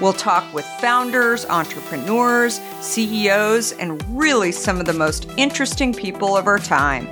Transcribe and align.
We'll 0.00 0.12
talk 0.12 0.52
with 0.52 0.66
founders, 0.80 1.46
entrepreneurs, 1.46 2.60
CEOs, 2.80 3.72
and 3.72 4.02
really 4.10 4.52
some 4.52 4.78
of 4.78 4.84
the 4.84 4.92
most 4.92 5.26
interesting 5.38 5.94
people 5.94 6.36
of 6.36 6.46
our 6.46 6.58
time. 6.58 7.08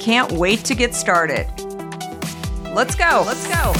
Can't 0.00 0.32
wait 0.32 0.64
to 0.64 0.74
get 0.74 0.96
started. 0.96 1.46
Let's 2.74 2.96
go. 2.96 3.22
Let's 3.24 3.46
go. 3.46 3.72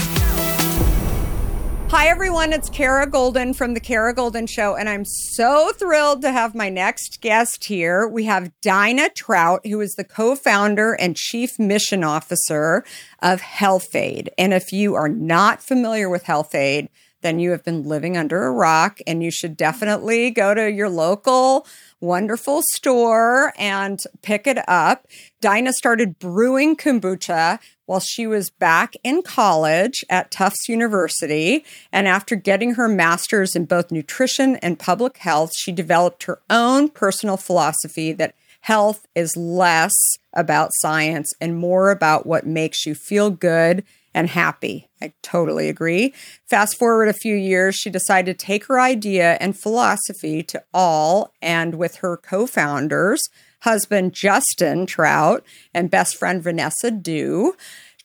Hi, 1.90 2.06
everyone. 2.06 2.52
It's 2.52 2.68
Kara 2.68 3.10
Goldin 3.10 3.56
from 3.56 3.74
The 3.74 3.80
Kara 3.80 4.14
Goldin 4.14 4.48
Show, 4.48 4.76
and 4.76 4.88
I'm 4.88 5.04
so 5.04 5.72
thrilled 5.72 6.22
to 6.22 6.30
have 6.30 6.54
my 6.54 6.68
next 6.68 7.20
guest 7.20 7.64
here. 7.64 8.06
We 8.06 8.24
have 8.24 8.52
Daina 8.62 9.08
Trout, 9.14 9.66
who 9.66 9.80
is 9.80 9.94
the 9.94 10.04
co 10.04 10.36
founder 10.36 10.92
and 10.92 11.16
chief 11.16 11.58
mission 11.58 12.04
officer 12.04 12.84
of 13.20 13.40
Health-Ade. 13.40 14.30
And 14.38 14.52
if 14.52 14.72
you 14.72 14.94
are 14.94 15.08
not 15.08 15.62
familiar 15.62 16.08
with 16.08 16.24
Health-Ade, 16.24 16.88
then 17.20 17.38
you 17.38 17.50
have 17.50 17.64
been 17.64 17.82
living 17.82 18.16
under 18.16 18.44
a 18.44 18.52
rock 18.52 19.00
and 19.06 19.22
you 19.22 19.30
should 19.30 19.56
definitely 19.56 20.30
go 20.30 20.54
to 20.54 20.70
your 20.70 20.88
local 20.88 21.66
wonderful 22.00 22.62
store 22.62 23.52
and 23.58 24.00
pick 24.22 24.46
it 24.46 24.58
up. 24.68 25.06
Daina 25.40 25.72
started 25.72 26.18
brewing 26.18 26.76
kombucha 26.76 27.58
while 27.86 28.00
she 28.00 28.26
was 28.26 28.50
back 28.50 28.94
in 29.02 29.22
college 29.22 30.04
at 30.08 30.30
Tufts 30.30 30.68
University. 30.68 31.64
And 31.92 32.06
after 32.06 32.36
getting 32.36 32.74
her 32.74 32.88
master's 32.88 33.56
in 33.56 33.64
both 33.64 33.90
nutrition 33.90 34.56
and 34.56 34.78
public 34.78 35.18
health, 35.18 35.52
she 35.56 35.72
developed 35.72 36.24
her 36.24 36.40
own 36.48 36.88
personal 36.88 37.36
philosophy 37.36 38.12
that 38.12 38.34
health 38.60 39.06
is 39.14 39.36
less 39.36 39.94
about 40.34 40.70
science 40.74 41.32
and 41.40 41.56
more 41.56 41.90
about 41.90 42.26
what 42.26 42.46
makes 42.46 42.84
you 42.86 42.94
feel 42.94 43.30
good 43.30 43.84
and 44.18 44.30
happy. 44.30 44.88
I 45.00 45.12
totally 45.22 45.68
agree. 45.68 46.12
Fast 46.44 46.76
forward 46.76 47.06
a 47.06 47.12
few 47.12 47.36
years, 47.36 47.76
she 47.76 47.88
decided 47.88 48.36
to 48.36 48.46
take 48.46 48.64
her 48.64 48.80
idea 48.80 49.38
and 49.40 49.56
philosophy 49.56 50.42
to 50.42 50.60
all 50.74 51.32
and 51.40 51.76
with 51.76 51.98
her 51.98 52.16
co 52.16 52.48
founders, 52.48 53.22
husband 53.60 54.14
Justin 54.14 54.86
Trout 54.86 55.44
and 55.72 55.88
best 55.88 56.16
friend 56.16 56.42
Vanessa 56.42 56.90
Dew, 56.90 57.54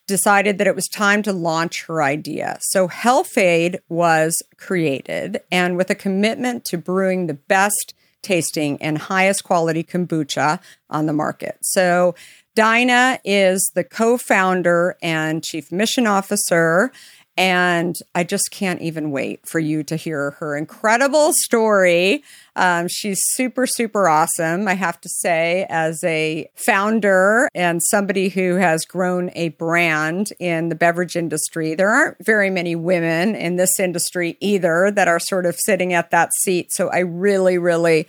decided 0.06 0.59
that 0.59 0.68
it 0.68 0.75
was 0.75 0.88
time 0.88 1.23
to 1.23 1.34
launch 1.34 1.85
her 1.85 2.03
idea. 2.03 2.59
So 2.62 2.88
Health-Ade 2.88 3.79
was 3.90 4.40
created, 4.57 5.41
and 5.52 5.75
with 5.75 5.90
a 5.90 5.96
commitment 5.96 6.63
to 6.66 6.78
brewing 6.78 7.25
the 7.25 7.34
best 7.34 7.96
tasting 8.22 8.79
and 8.84 9.00
highest 9.00 9.44
quality 9.44 9.84
kombucha 9.84 10.59
on 10.91 11.07
the 11.07 11.13
market. 11.13 11.57
So 11.62 12.13
Daina 12.56 13.19
is 13.24 13.72
the 13.74 13.84
co 13.84 14.18
founder 14.18 14.97
and 15.02 15.44
chief 15.44 15.72
mission 15.72 16.08
officer. 16.08 16.91
And 17.36 17.97
I 18.14 18.24
just 18.24 18.52
can't 18.52 18.81
even 18.81 19.09
wait 19.09 19.47
for 19.47 19.58
you 19.58 19.84
to 19.86 19.96
hear 19.96 20.31
her 20.31 20.56
incredible 20.56 21.31
story. 21.34 22.24
Um, 22.56 22.88
she's 22.88 23.19
super, 23.31 23.66
super 23.66 24.08
awesome, 24.08 24.67
I 24.67 24.76
have 24.76 25.02
to 25.02 25.09
say, 25.09 25.66
as 25.67 26.03
a 26.03 26.47
founder 26.53 27.50
and 27.55 27.82
somebody 27.82 28.29
who 28.29 28.58
has 28.58 28.85
grown 28.85 29.32
a 29.34 29.50
brand 29.50 30.32
in 30.40 30.70
the 30.70 30.76
beverage 30.76 31.16
industry. 31.16 31.73
There 31.73 31.90
aren't 31.90 32.23
very 32.23 32.52
many 32.52 32.76
women 32.76 33.34
in 33.34 33.55
this 33.55 33.79
industry 33.79 34.38
either 34.40 34.91
that 34.91 35.08
are 35.08 35.20
sort 35.20 35.47
of 35.47 35.58
sitting 35.58 35.91
at 35.91 36.11
that 36.11 36.29
seat. 36.44 36.72
So 36.72 36.90
I 36.90 37.00
really, 37.00 37.58
really 37.58 38.08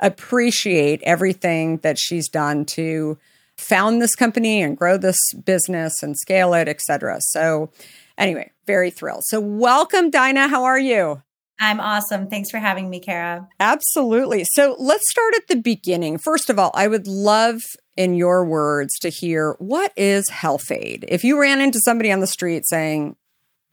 appreciate 0.00 1.02
everything 1.04 1.78
that 1.78 1.98
she's 1.98 2.28
done 2.28 2.66
to 2.66 3.16
found 3.56 4.00
this 4.00 4.14
company 4.14 4.62
and 4.62 4.76
grow 4.76 4.96
this 4.96 5.18
business 5.44 6.02
and 6.02 6.16
scale 6.18 6.54
it, 6.54 6.68
etc. 6.68 7.18
So, 7.20 7.70
anyway, 8.18 8.52
very 8.66 8.90
thrilled. 8.90 9.24
So, 9.26 9.40
welcome, 9.40 10.10
Daina. 10.10 10.48
How 10.48 10.64
are 10.64 10.78
you? 10.78 11.22
I'm 11.58 11.80
awesome. 11.80 12.28
Thanks 12.28 12.50
for 12.50 12.58
having 12.58 12.90
me, 12.90 13.00
Kara. 13.00 13.48
Absolutely. 13.58 14.44
So, 14.52 14.76
let's 14.78 15.10
start 15.10 15.34
at 15.36 15.48
the 15.48 15.56
beginning. 15.56 16.18
First 16.18 16.50
of 16.50 16.58
all, 16.58 16.70
I 16.74 16.86
would 16.88 17.06
love 17.06 17.62
in 17.96 18.14
your 18.14 18.44
words 18.44 18.98
to 19.00 19.08
hear 19.08 19.56
what 19.58 19.92
is 19.96 20.28
Health-Ade? 20.28 21.06
If 21.08 21.24
you 21.24 21.40
ran 21.40 21.60
into 21.60 21.80
somebody 21.80 22.12
on 22.12 22.20
the 22.20 22.26
street 22.26 22.64
saying, 22.66 23.16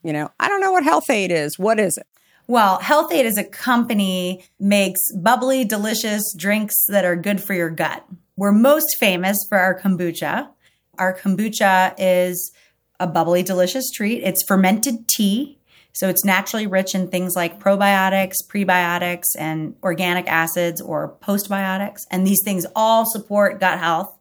you 0.04 0.14
know, 0.14 0.32
I 0.40 0.48
don't 0.48 0.62
know 0.62 0.72
what 0.72 0.84
Health-Ade 0.84 1.32
is, 1.32 1.60
what 1.60 1.80
is 1.80 1.98
it? 1.98 2.08
Well, 2.48 2.80
Health-Ade 2.80 3.26
as 3.26 3.38
a 3.38 3.44
company 3.44 4.46
makes 4.60 5.00
bubbly, 5.16 5.64
delicious 5.64 6.34
drinks 6.36 6.76
that 6.88 7.06
are 7.06 7.16
good 7.16 7.42
for 7.42 7.54
your 7.54 7.70
gut. 7.70 8.06
We're 8.36 8.52
most 8.52 8.98
famous 9.00 9.38
for 9.48 9.60
our 9.60 9.80
kombucha. 9.80 10.50
Our 10.98 11.18
kombucha 11.18 11.94
is 11.98 12.52
a 13.00 13.08
bubbly, 13.08 13.44
delicious 13.44 13.90
treat. 13.92 14.24
It's 14.24 14.44
fermented 14.48 15.08
tea. 15.08 15.60
So 15.92 16.10
it's 16.10 16.26
naturally 16.26 16.66
rich 16.66 16.96
in 16.96 17.10
things 17.10 17.34
like 17.36 17.60
probiotics, 17.60 18.38
prebiotics, 18.48 19.26
and 19.38 19.76
organic 19.84 20.28
acids 20.28 20.82
or 20.82 21.16
postbiotics. 21.22 22.00
And 22.10 22.26
these 22.26 22.42
things 22.44 22.66
all 22.76 23.06
support 23.06 23.60
gut 23.60 23.78
health. 23.78 24.18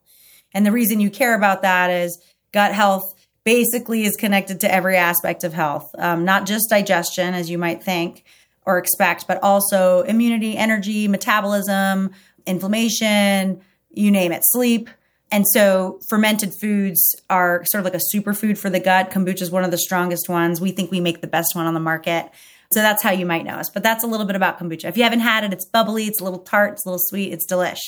And 0.52 0.66
the 0.66 0.72
reason 0.72 1.00
you 1.00 1.08
care 1.08 1.34
about 1.34 1.62
that 1.62 1.88
is 1.88 2.20
gut 2.52 2.74
health 2.74 3.14
basically 3.44 4.04
is 4.04 4.16
connected 4.16 4.60
to 4.60 4.72
every 4.72 4.96
aspect 4.96 5.42
of 5.44 5.54
health, 5.54 5.90
um, 5.98 6.24
not 6.24 6.46
just 6.46 6.68
digestion, 6.68 7.32
as 7.34 7.50
you 7.50 7.56
might 7.56 7.82
think 7.82 8.24
or 8.64 8.78
expect, 8.78 9.26
but 9.26 9.42
also 9.42 10.02
immunity, 10.02 10.56
energy, 10.56 11.08
metabolism, 11.08 12.10
inflammation, 12.46 13.60
you 13.92 14.10
name 14.10 14.32
it, 14.32 14.42
sleep. 14.44 14.88
And 15.30 15.46
so 15.48 15.98
fermented 16.08 16.52
foods 16.60 17.14
are 17.30 17.64
sort 17.64 17.80
of 17.80 17.84
like 17.84 18.00
a 18.00 18.14
superfood 18.14 18.58
for 18.58 18.68
the 18.68 18.80
gut. 18.80 19.10
Kombucha 19.10 19.40
is 19.40 19.50
one 19.50 19.64
of 19.64 19.70
the 19.70 19.78
strongest 19.78 20.28
ones. 20.28 20.60
We 20.60 20.72
think 20.72 20.90
we 20.90 21.00
make 21.00 21.22
the 21.22 21.26
best 21.26 21.54
one 21.54 21.66
on 21.66 21.72
the 21.72 21.80
market. 21.80 22.30
So 22.72 22.80
that's 22.80 23.02
how 23.02 23.12
you 23.12 23.24
might 23.24 23.44
know 23.44 23.54
us. 23.54 23.70
But 23.70 23.82
that's 23.82 24.04
a 24.04 24.06
little 24.06 24.26
bit 24.26 24.36
about 24.36 24.58
kombucha. 24.58 24.84
If 24.84 24.96
you 24.96 25.04
haven't 25.04 25.20
had 25.20 25.44
it, 25.44 25.52
it's 25.52 25.64
bubbly, 25.64 26.06
it's 26.06 26.20
a 26.20 26.24
little 26.24 26.40
tart, 26.40 26.72
it's 26.72 26.84
a 26.84 26.88
little 26.88 27.02
sweet, 27.02 27.32
it's 27.32 27.46
delish. 27.46 27.80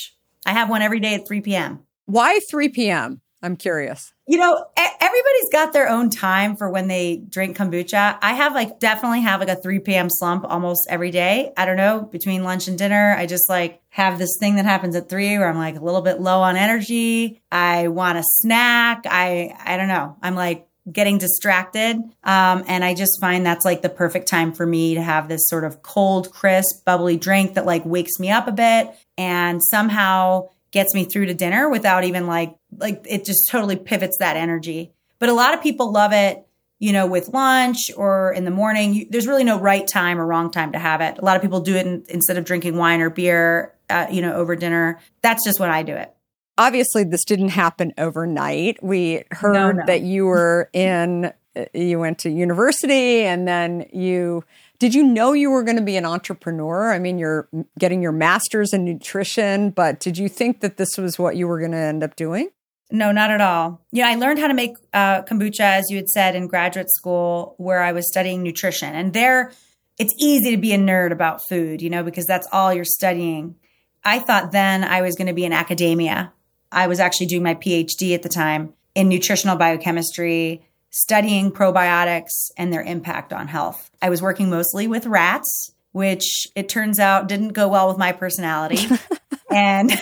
I 0.45 0.53
have 0.53 0.69
one 0.69 0.81
every 0.81 0.99
day 0.99 1.15
at 1.15 1.27
3 1.27 1.41
p.m. 1.41 1.79
Why 2.05 2.39
3 2.49 2.69
p.m.? 2.69 3.21
I'm 3.45 3.55
curious. 3.55 4.11
You 4.27 4.39
know, 4.39 4.65
everybody's 4.75 5.49
got 5.51 5.71
their 5.71 5.87
own 5.87 6.09
time 6.09 6.55
for 6.55 6.69
when 6.69 6.87
they 6.87 7.17
drink 7.17 7.55
kombucha. 7.55 8.17
I 8.21 8.33
have 8.33 8.55
like 8.55 8.79
definitely 8.79 9.21
have 9.21 9.39
like 9.39 9.49
a 9.49 9.55
3 9.55 9.79
p.m. 9.79 10.09
slump 10.09 10.45
almost 10.47 10.87
every 10.89 11.11
day. 11.11 11.53
I 11.55 11.65
don't 11.65 11.77
know, 11.77 12.01
between 12.11 12.43
lunch 12.43 12.67
and 12.67 12.77
dinner, 12.77 13.15
I 13.15 13.27
just 13.27 13.47
like 13.47 13.81
have 13.89 14.17
this 14.17 14.35
thing 14.39 14.55
that 14.55 14.65
happens 14.65 14.95
at 14.95 15.09
3 15.09 15.37
where 15.37 15.47
I'm 15.47 15.57
like 15.57 15.77
a 15.77 15.83
little 15.83 16.01
bit 16.01 16.19
low 16.19 16.41
on 16.41 16.57
energy. 16.57 17.39
I 17.51 17.87
want 17.89 18.17
a 18.17 18.23
snack. 18.25 19.05
I 19.05 19.55
I 19.63 19.77
don't 19.77 19.89
know. 19.89 20.17
I'm 20.23 20.35
like 20.35 20.67
getting 20.91 21.17
distracted. 21.17 21.97
Um, 22.23 22.63
and 22.67 22.83
I 22.83 22.93
just 22.93 23.19
find 23.19 23.45
that's 23.45 23.65
like 23.65 23.81
the 23.81 23.89
perfect 23.89 24.27
time 24.27 24.53
for 24.53 24.65
me 24.65 24.95
to 24.95 25.01
have 25.01 25.27
this 25.27 25.47
sort 25.47 25.63
of 25.63 25.81
cold, 25.81 26.31
crisp, 26.31 26.85
bubbly 26.85 27.17
drink 27.17 27.55
that 27.55 27.65
like 27.65 27.85
wakes 27.85 28.19
me 28.19 28.29
up 28.31 28.47
a 28.47 28.51
bit 28.51 28.91
and 29.17 29.61
somehow 29.63 30.49
gets 30.75 30.93
me 30.93 31.05
through 31.05 31.25
to 31.25 31.33
dinner 31.33 31.69
without 31.69 32.03
even 32.03 32.27
like 32.27 32.53
like 32.77 33.01
it 33.09 33.23
just 33.23 33.47
totally 33.49 33.77
pivots 33.77 34.17
that 34.19 34.35
energy. 34.35 34.91
But 35.19 35.29
a 35.29 35.33
lot 35.33 35.53
of 35.53 35.63
people 35.63 35.89
love 35.89 36.11
it, 36.11 36.45
you 36.79 36.91
know, 36.91 37.07
with 37.07 37.29
lunch 37.29 37.89
or 37.95 38.33
in 38.33 38.43
the 38.43 38.51
morning. 38.51 38.93
You, 38.93 39.07
there's 39.09 39.25
really 39.25 39.45
no 39.45 39.57
right 39.57 39.87
time 39.87 40.19
or 40.19 40.27
wrong 40.27 40.51
time 40.51 40.73
to 40.73 40.77
have 40.77 40.99
it. 40.99 41.17
A 41.17 41.23
lot 41.23 41.37
of 41.37 41.41
people 41.41 41.61
do 41.61 41.77
it 41.77 41.87
in, 41.87 42.03
instead 42.09 42.37
of 42.37 42.43
drinking 42.43 42.75
wine 42.75 42.99
or 42.99 43.09
beer, 43.09 43.73
uh, 43.89 44.07
you 44.11 44.21
know, 44.21 44.35
over 44.35 44.57
dinner. 44.57 44.99
That's 45.21 45.45
just 45.45 45.61
when 45.61 45.71
I 45.71 45.81
do 45.81 45.93
it. 45.93 46.13
Obviously, 46.57 47.05
this 47.05 47.23
didn't 47.23 47.49
happen 47.49 47.93
overnight. 47.97 48.83
We 48.83 49.23
heard 49.31 49.53
no, 49.53 49.71
no. 49.71 49.85
that 49.85 50.01
you 50.01 50.25
were 50.25 50.69
in, 50.73 51.31
uh, 51.55 51.65
you 51.73 51.99
went 51.99 52.19
to 52.19 52.29
university 52.29 53.23
and 53.23 53.47
then 53.47 53.85
you 53.93 54.43
did 54.85 54.93
you 54.93 55.03
know 55.03 55.33
you 55.33 55.49
were 55.49 55.63
going 55.63 55.77
to 55.77 55.81
be 55.81 55.97
an 55.97 56.05
entrepreneur? 56.05 56.93
I 56.93 56.99
mean, 56.99 57.17
you're 57.17 57.49
getting 57.79 58.03
your 58.03 58.11
master's 58.11 58.71
in 58.71 58.85
nutrition, 58.85 59.71
but 59.71 59.99
did 59.99 60.15
you 60.15 60.29
think 60.29 60.59
that 60.59 60.77
this 60.77 60.95
was 60.95 61.17
what 61.17 61.35
you 61.35 61.47
were 61.47 61.57
going 61.57 61.71
to 61.71 61.77
end 61.79 62.03
up 62.03 62.15
doing? 62.15 62.49
No, 62.91 63.11
not 63.11 63.31
at 63.31 63.41
all. 63.41 63.81
Yeah, 63.91 64.07
I 64.07 64.13
learned 64.13 64.37
how 64.37 64.45
to 64.45 64.53
make 64.53 64.75
uh, 64.93 65.23
kombucha, 65.23 65.61
as 65.61 65.85
you 65.89 65.97
had 65.97 66.07
said, 66.07 66.35
in 66.35 66.45
graduate 66.45 66.91
school 66.91 67.55
where 67.57 67.81
I 67.81 67.93
was 67.93 68.07
studying 68.11 68.43
nutrition. 68.43 68.93
And 68.93 69.11
there, 69.11 69.53
it's 69.97 70.13
easy 70.19 70.51
to 70.51 70.57
be 70.57 70.71
a 70.71 70.77
nerd 70.77 71.11
about 71.11 71.41
food, 71.49 71.81
you 71.81 71.89
know, 71.89 72.03
because 72.03 72.27
that's 72.27 72.47
all 72.51 72.71
you're 72.71 72.85
studying. 72.85 73.55
I 74.03 74.19
thought 74.19 74.51
then 74.51 74.83
I 74.83 75.01
was 75.01 75.15
going 75.15 75.29
to 75.29 75.33
be 75.33 75.45
in 75.45 75.51
academia. 75.51 76.31
I 76.71 76.85
was 76.85 76.99
actually 76.99 77.25
doing 77.25 77.41
my 77.41 77.55
PhD 77.55 78.13
at 78.13 78.21
the 78.21 78.29
time 78.29 78.75
in 78.93 79.09
nutritional 79.09 79.55
biochemistry 79.55 80.63
studying 80.95 81.51
probiotics 81.51 82.51
and 82.55 82.71
their 82.71 82.81
impact 82.81 83.33
on 83.33 83.49
health. 83.49 83.91
I 84.01 84.09
was 84.09 84.21
working 84.21 84.49
mostly 84.49 84.87
with 84.87 85.05
rats, 85.05 85.73
which 85.91 86.47
it 86.55 86.69
turns 86.69 87.01
out 87.01 87.27
didn't 87.27 87.49
go 87.49 87.67
well 87.67 87.89
with 87.89 87.97
my 87.97 88.13
personality. 88.13 88.87
and 89.51 89.91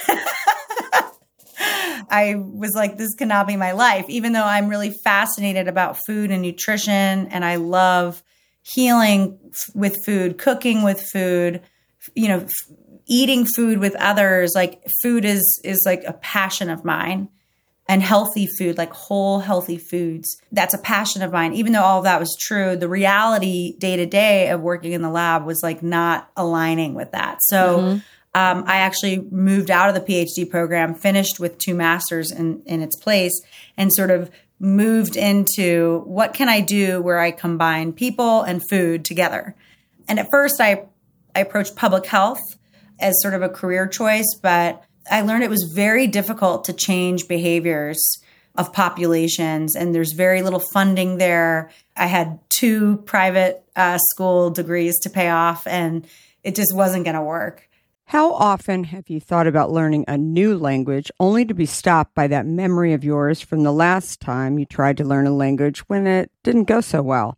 I 2.12 2.36
was 2.38 2.76
like, 2.76 3.00
this 3.00 3.16
cannot 3.16 3.48
be 3.48 3.56
my 3.56 3.72
life, 3.72 4.06
even 4.08 4.34
though 4.34 4.44
I'm 4.44 4.68
really 4.68 4.92
fascinated 4.92 5.68
about 5.68 5.98
food 6.06 6.30
and 6.30 6.44
nutrition 6.44 6.94
and 7.28 7.44
I 7.44 7.56
love 7.56 8.22
healing 8.62 9.40
with 9.74 9.98
food, 10.06 10.38
cooking 10.38 10.84
with 10.84 11.02
food, 11.02 11.64
you 12.14 12.28
know, 12.28 12.42
f- 12.42 12.76
eating 13.08 13.48
food 13.48 13.80
with 13.80 13.96
others. 13.96 14.52
Like 14.54 14.84
food 15.02 15.26
is, 15.26 15.60
is 15.64 15.82
like 15.88 16.04
a 16.04 16.14
passion 16.14 16.70
of 16.70 16.86
mine 16.86 17.30
and 17.88 18.02
healthy 18.02 18.48
food, 18.48 18.78
like 18.78 18.94
whole 18.94 19.40
healthy 19.40 19.78
foods. 19.78 20.42
That's 20.52 20.74
a 20.74 20.78
passion 20.78 21.22
of 21.22 21.32
mine. 21.32 21.54
Even 21.54 21.74
though 21.74 21.84
all 21.84 21.98
of 21.98 22.06
that 22.06 22.20
was 22.20 22.36
true, 22.40 22.76
the 22.76 22.88
reality 22.88 23.76
day 23.78 23.98
to 23.98 24.06
day 24.06 24.50
of 24.50 24.62
working 24.62 24.94
in 24.94 25.02
the 25.02 25.10
lab 25.10 25.46
was 25.46 25.62
like 25.62 25.84
not 25.84 26.30
aligning 26.38 26.94
with 26.94 27.12
that. 27.12 27.40
So 27.42 27.78
mm-hmm. 27.78 27.92
um, 28.40 28.64
I 28.68 28.78
actually 28.78 29.20
moved 29.32 29.70
out 29.70 29.90
of 29.90 29.96
the 29.96 30.02
PhD 30.02 30.50
program, 30.50 30.96
finished 30.96 31.40
with 31.40 31.58
two 31.58 31.76
masters 31.76 32.32
in, 32.32 32.62
in 32.66 32.82
its 32.82 32.96
place, 32.96 33.42
and 33.76 33.94
sort 33.94 34.12
of 34.12 34.32
moved 34.60 35.18
into 35.18 36.04
what 36.06 36.34
can 36.34 36.48
I 36.48 36.62
do 36.62 37.02
where 37.02 37.20
I 37.20 37.32
combine 37.32 37.92
people 37.92 38.44
and 38.44 38.62
food 38.70 39.04
together. 39.04 39.56
And 40.08 40.20
at 40.20 40.30
first, 40.32 40.62
I, 40.62 40.86
I 41.36 41.42
approached 41.42 41.76
public 41.76 42.06
health 42.06 42.40
as 42.98 43.14
sort 43.22 43.34
of 43.34 43.42
a 43.42 43.50
career 43.50 43.88
choice, 43.88 44.40
but 44.42 44.84
I 45.10 45.22
learned 45.22 45.44
it 45.44 45.50
was 45.50 45.72
very 45.76 46.08
difficult 46.08 46.66
to 46.66 46.74
change 46.74 47.28
behaviors 47.28 48.20
of 48.56 48.72
populations, 48.72 49.76
and 49.76 49.94
there's 49.94 50.14
very 50.14 50.42
little 50.42 50.62
funding 50.74 51.18
there. 51.18 51.72
I 51.98 52.06
had 52.06 52.40
two 52.50 52.98
private 52.98 53.64
uh, 53.76 53.98
school 54.12 54.50
degrees 54.50 55.00
to 55.00 55.10
pay 55.10 55.30
off, 55.30 55.66
and 55.68 56.06
it 56.44 56.56
just 56.56 56.76
wasn't 56.76 57.06
going 57.06 57.16
to 57.16 57.22
work. 57.22 57.68
How 58.06 58.34
often 58.34 58.84
have 58.86 59.10
you 59.10 59.20
thought 59.20 59.48
about 59.48 59.72
learning 59.72 60.06
a 60.08 60.18
new 60.18 60.58
language 60.58 61.10
only 61.20 61.46
to 61.46 61.54
be 61.54 61.66
stopped 61.66 62.14
by 62.14 62.28
that 62.28 62.46
memory 62.46 62.94
of 62.94 63.04
yours 63.04 63.42
from 63.42 63.64
the 63.64 63.72
last 63.72 64.20
time 64.20 64.60
you 64.60 64.66
tried 64.66 64.98
to 64.98 65.04
learn 65.04 65.26
a 65.26 65.34
language 65.34 65.80
when 65.90 66.06
it 66.06 66.30
didn't 66.44 66.66
go 66.66 66.82
so 66.82 67.02
well? 67.02 67.38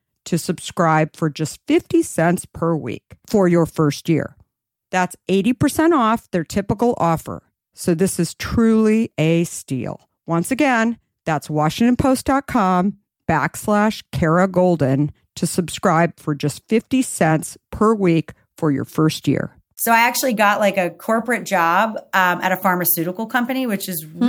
to 0.25 0.37
subscribe 0.37 1.15
for 1.15 1.29
just 1.29 1.59
50 1.67 2.01
cents 2.03 2.45
per 2.45 2.75
week 2.75 3.15
for 3.27 3.47
your 3.47 3.65
first 3.65 4.09
year. 4.09 4.35
That's 4.91 5.15
80% 5.27 5.91
off 5.91 6.29
their 6.31 6.43
typical 6.43 6.95
offer. 6.97 7.43
So 7.73 7.93
this 7.93 8.19
is 8.19 8.33
truly 8.33 9.11
a 9.17 9.45
steal. 9.45 10.09
Once 10.25 10.51
again, 10.51 10.97
that's 11.25 11.47
WashingtonPost.com 11.47 12.97
backslash 13.27 14.03
Kara 14.11 14.47
Goldin 14.47 15.11
to 15.35 15.47
subscribe 15.47 16.19
for 16.19 16.35
just 16.35 16.67
50 16.67 17.01
cents 17.01 17.57
per 17.71 17.93
week 17.93 18.33
for 18.57 18.71
your 18.71 18.85
first 18.85 19.27
year. 19.27 19.55
So 19.77 19.91
I 19.91 20.01
actually 20.01 20.33
got 20.33 20.59
like 20.59 20.77
a 20.77 20.91
corporate 20.91 21.45
job 21.45 21.97
um, 22.13 22.41
at 22.41 22.51
a 22.51 22.57
pharmaceutical 22.57 23.25
company, 23.25 23.65
which 23.65 23.89
is 23.89 24.03
hmm. 24.03 24.23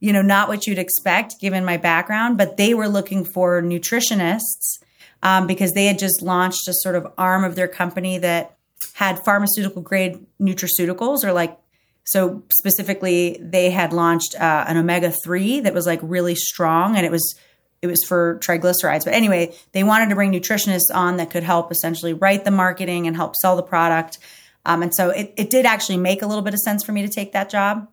You 0.00 0.14
know, 0.14 0.22
not 0.22 0.48
what 0.48 0.66
you'd 0.66 0.78
expect 0.78 1.38
given 1.40 1.64
my 1.64 1.76
background, 1.76 2.38
but 2.38 2.56
they 2.56 2.74
were 2.74 2.88
looking 2.88 3.24
for 3.24 3.62
nutritionists 3.62 4.78
um, 5.22 5.46
because 5.46 5.72
they 5.72 5.86
had 5.86 5.98
just 5.98 6.22
launched 6.22 6.66
a 6.68 6.72
sort 6.72 6.96
of 6.96 7.06
arm 7.18 7.44
of 7.44 7.54
their 7.54 7.68
company 7.68 8.18
that 8.18 8.56
had 8.94 9.22
pharmaceutical 9.24 9.82
grade 9.82 10.24
nutraceuticals 10.40 11.22
or 11.22 11.32
like 11.32 11.58
so 12.04 12.42
specifically 12.50 13.38
they 13.40 13.70
had 13.70 13.92
launched 13.92 14.34
uh, 14.40 14.64
an 14.66 14.78
omega 14.78 15.12
3 15.22 15.60
that 15.60 15.74
was 15.74 15.86
like 15.86 16.00
really 16.02 16.34
strong 16.34 16.96
and 16.96 17.04
it 17.04 17.12
was 17.12 17.38
it 17.82 17.86
was 17.86 18.02
for 18.06 18.38
triglycerides. 18.42 19.04
But 19.04 19.14
anyway 19.14 19.54
they 19.72 19.84
wanted 19.84 20.08
to 20.08 20.14
bring 20.14 20.32
nutritionists 20.32 20.94
on 20.94 21.18
that 21.18 21.30
could 21.30 21.42
help 21.42 21.70
essentially 21.70 22.14
write 22.14 22.44
the 22.44 22.50
marketing 22.50 23.06
and 23.06 23.14
help 23.14 23.36
sell 23.36 23.56
the 23.56 23.62
product. 23.62 24.18
Um, 24.64 24.82
and 24.82 24.94
so 24.94 25.10
it, 25.10 25.32
it 25.36 25.50
did 25.50 25.66
actually 25.66 25.98
make 25.98 26.22
a 26.22 26.26
little 26.26 26.42
bit 26.42 26.54
of 26.54 26.60
sense 26.60 26.82
for 26.82 26.92
me 26.92 27.02
to 27.02 27.08
take 27.08 27.32
that 27.32 27.50
job 27.50 27.86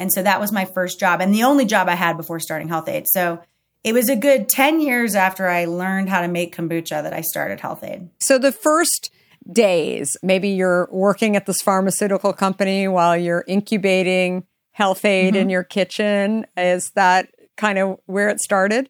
and 0.00 0.12
so 0.12 0.22
that 0.22 0.40
was 0.40 0.52
my 0.52 0.64
first 0.64 0.98
job 0.98 1.20
and 1.20 1.34
the 1.34 1.44
only 1.44 1.64
job 1.64 1.88
i 1.88 1.94
had 1.94 2.16
before 2.16 2.40
starting 2.40 2.68
Health-Ade. 2.68 3.06
so 3.08 3.40
it 3.84 3.92
was 3.92 4.08
a 4.08 4.16
good 4.16 4.48
10 4.48 4.80
years 4.80 5.14
after 5.14 5.46
I 5.46 5.66
learned 5.66 6.08
how 6.08 6.22
to 6.22 6.28
make 6.28 6.56
kombucha 6.56 7.02
that 7.02 7.12
I 7.12 7.20
started 7.20 7.60
Health-Ade. 7.60 8.08
So 8.18 8.38
the 8.38 8.50
first 8.50 9.10
days, 9.50 10.16
maybe 10.22 10.48
you're 10.48 10.88
working 10.90 11.36
at 11.36 11.44
this 11.44 11.60
pharmaceutical 11.60 12.32
company 12.32 12.88
while 12.88 13.14
you're 13.14 13.44
incubating 13.46 14.44
Health-Ade 14.72 15.34
mm-hmm. 15.34 15.42
in 15.42 15.50
your 15.50 15.64
kitchen. 15.64 16.46
Is 16.56 16.90
that 16.94 17.28
kind 17.56 17.78
of 17.78 17.98
where 18.06 18.30
it 18.30 18.40
started? 18.40 18.88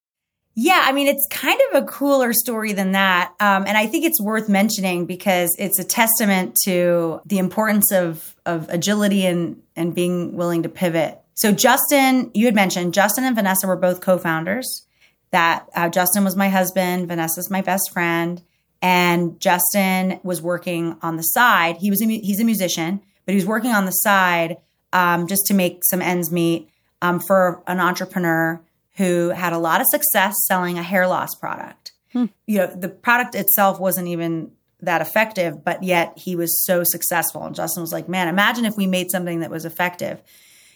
Yeah, 0.55 0.83
I 0.85 0.93
mean, 0.93 1.09
it's 1.09 1.27
kind 1.29 1.61
of 1.73 1.83
a 1.83 1.87
cooler 1.87 2.33
story 2.33 2.73
than 2.73 2.93
that. 2.93 3.35
Um, 3.41 3.65
and 3.67 3.77
I 3.77 3.89
think 3.89 4.05
it's 4.05 4.21
worth 4.21 4.49
mentioning 4.49 5.05
because 5.05 5.55
it's 5.59 5.81
a 5.81 5.85
testament 5.85 6.57
to 6.65 7.21
the 7.27 7.39
importance 7.39 7.91
of, 7.91 8.34
of 8.47 8.69
agility 8.69 9.27
and, 9.27 9.63
and 9.77 9.95
being 9.95 10.37
willing 10.37 10.63
to 10.63 10.69
pivot. 10.69 11.21
So, 11.35 11.53
Justin, 11.53 12.31
you 12.35 12.47
had 12.47 12.55
mentioned 12.55 12.95
Justin 12.95 13.25
and 13.25 13.35
Vanessa 13.35 13.67
were 13.67 13.77
both 13.77 14.01
co 14.01 14.19
founders 14.19 14.87
that 15.31 15.69
uh, 15.75 15.89
Justin 15.89 16.23
was 16.23 16.37
my 16.37 16.49
husband, 16.49 17.09
Vanessa's 17.09 17.51
my 17.51 17.61
best 17.61 17.91
friend, 17.93 18.41
and 18.81 19.41
Justin 19.41 20.21
was 20.23 20.41
working 20.41 20.97
on 21.03 21.17
the 21.17 21.23
side. 21.23 21.77
He 21.79 21.91
was 21.91 22.01
a, 22.01 22.07
he's 22.07 22.39
a 22.39 22.45
musician, 22.45 23.01
but 23.25 23.33
he 23.33 23.37
was 23.37 23.47
working 23.47 23.73
on 23.73 23.85
the 23.85 23.91
side 23.91 24.59
um, 24.93 25.27
just 25.27 25.47
to 25.47 25.55
make 25.55 25.83
some 25.85 26.01
ends 26.01 26.31
meet 26.31 26.69
um, 27.03 27.19
for 27.19 27.63
an 27.67 27.81
entrepreneur 27.81 28.61
who 28.97 29.31
had 29.31 29.53
a 29.53 29.59
lot 29.59 29.81
of 29.81 29.89
success 29.89 30.35
selling 30.47 30.79
a 30.79 30.83
hair 30.83 31.09
loss 31.09 31.35
product. 31.35 31.93
Hmm. 32.13 32.27
You 32.47 32.59
know, 32.59 32.67
the 32.69 32.89
product 32.89 33.35
itself 33.35 33.81
wasn't 33.81 34.07
even 34.09 34.53
that 34.85 35.01
effective, 35.01 35.65
but 35.65 35.83
yet 35.83 36.13
he 36.17 36.37
was 36.37 36.65
so 36.65 36.83
successful. 36.85 37.45
And 37.45 37.55
Justin 37.55 37.83
was 37.83 37.93
like, 37.93 38.09
"Man, 38.09 38.29
imagine 38.29 38.65
if 38.65 38.77
we 38.77 38.87
made 38.87 39.11
something 39.11 39.41
that 39.41 39.51
was 39.51 39.65
effective." 39.65 40.23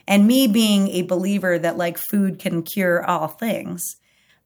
And 0.07 0.27
me 0.27 0.47
being 0.47 0.89
a 0.89 1.03
believer 1.03 1.59
that 1.59 1.77
like 1.77 1.99
food 1.99 2.39
can 2.39 2.63
cure 2.63 3.05
all 3.05 3.29
things, 3.29 3.83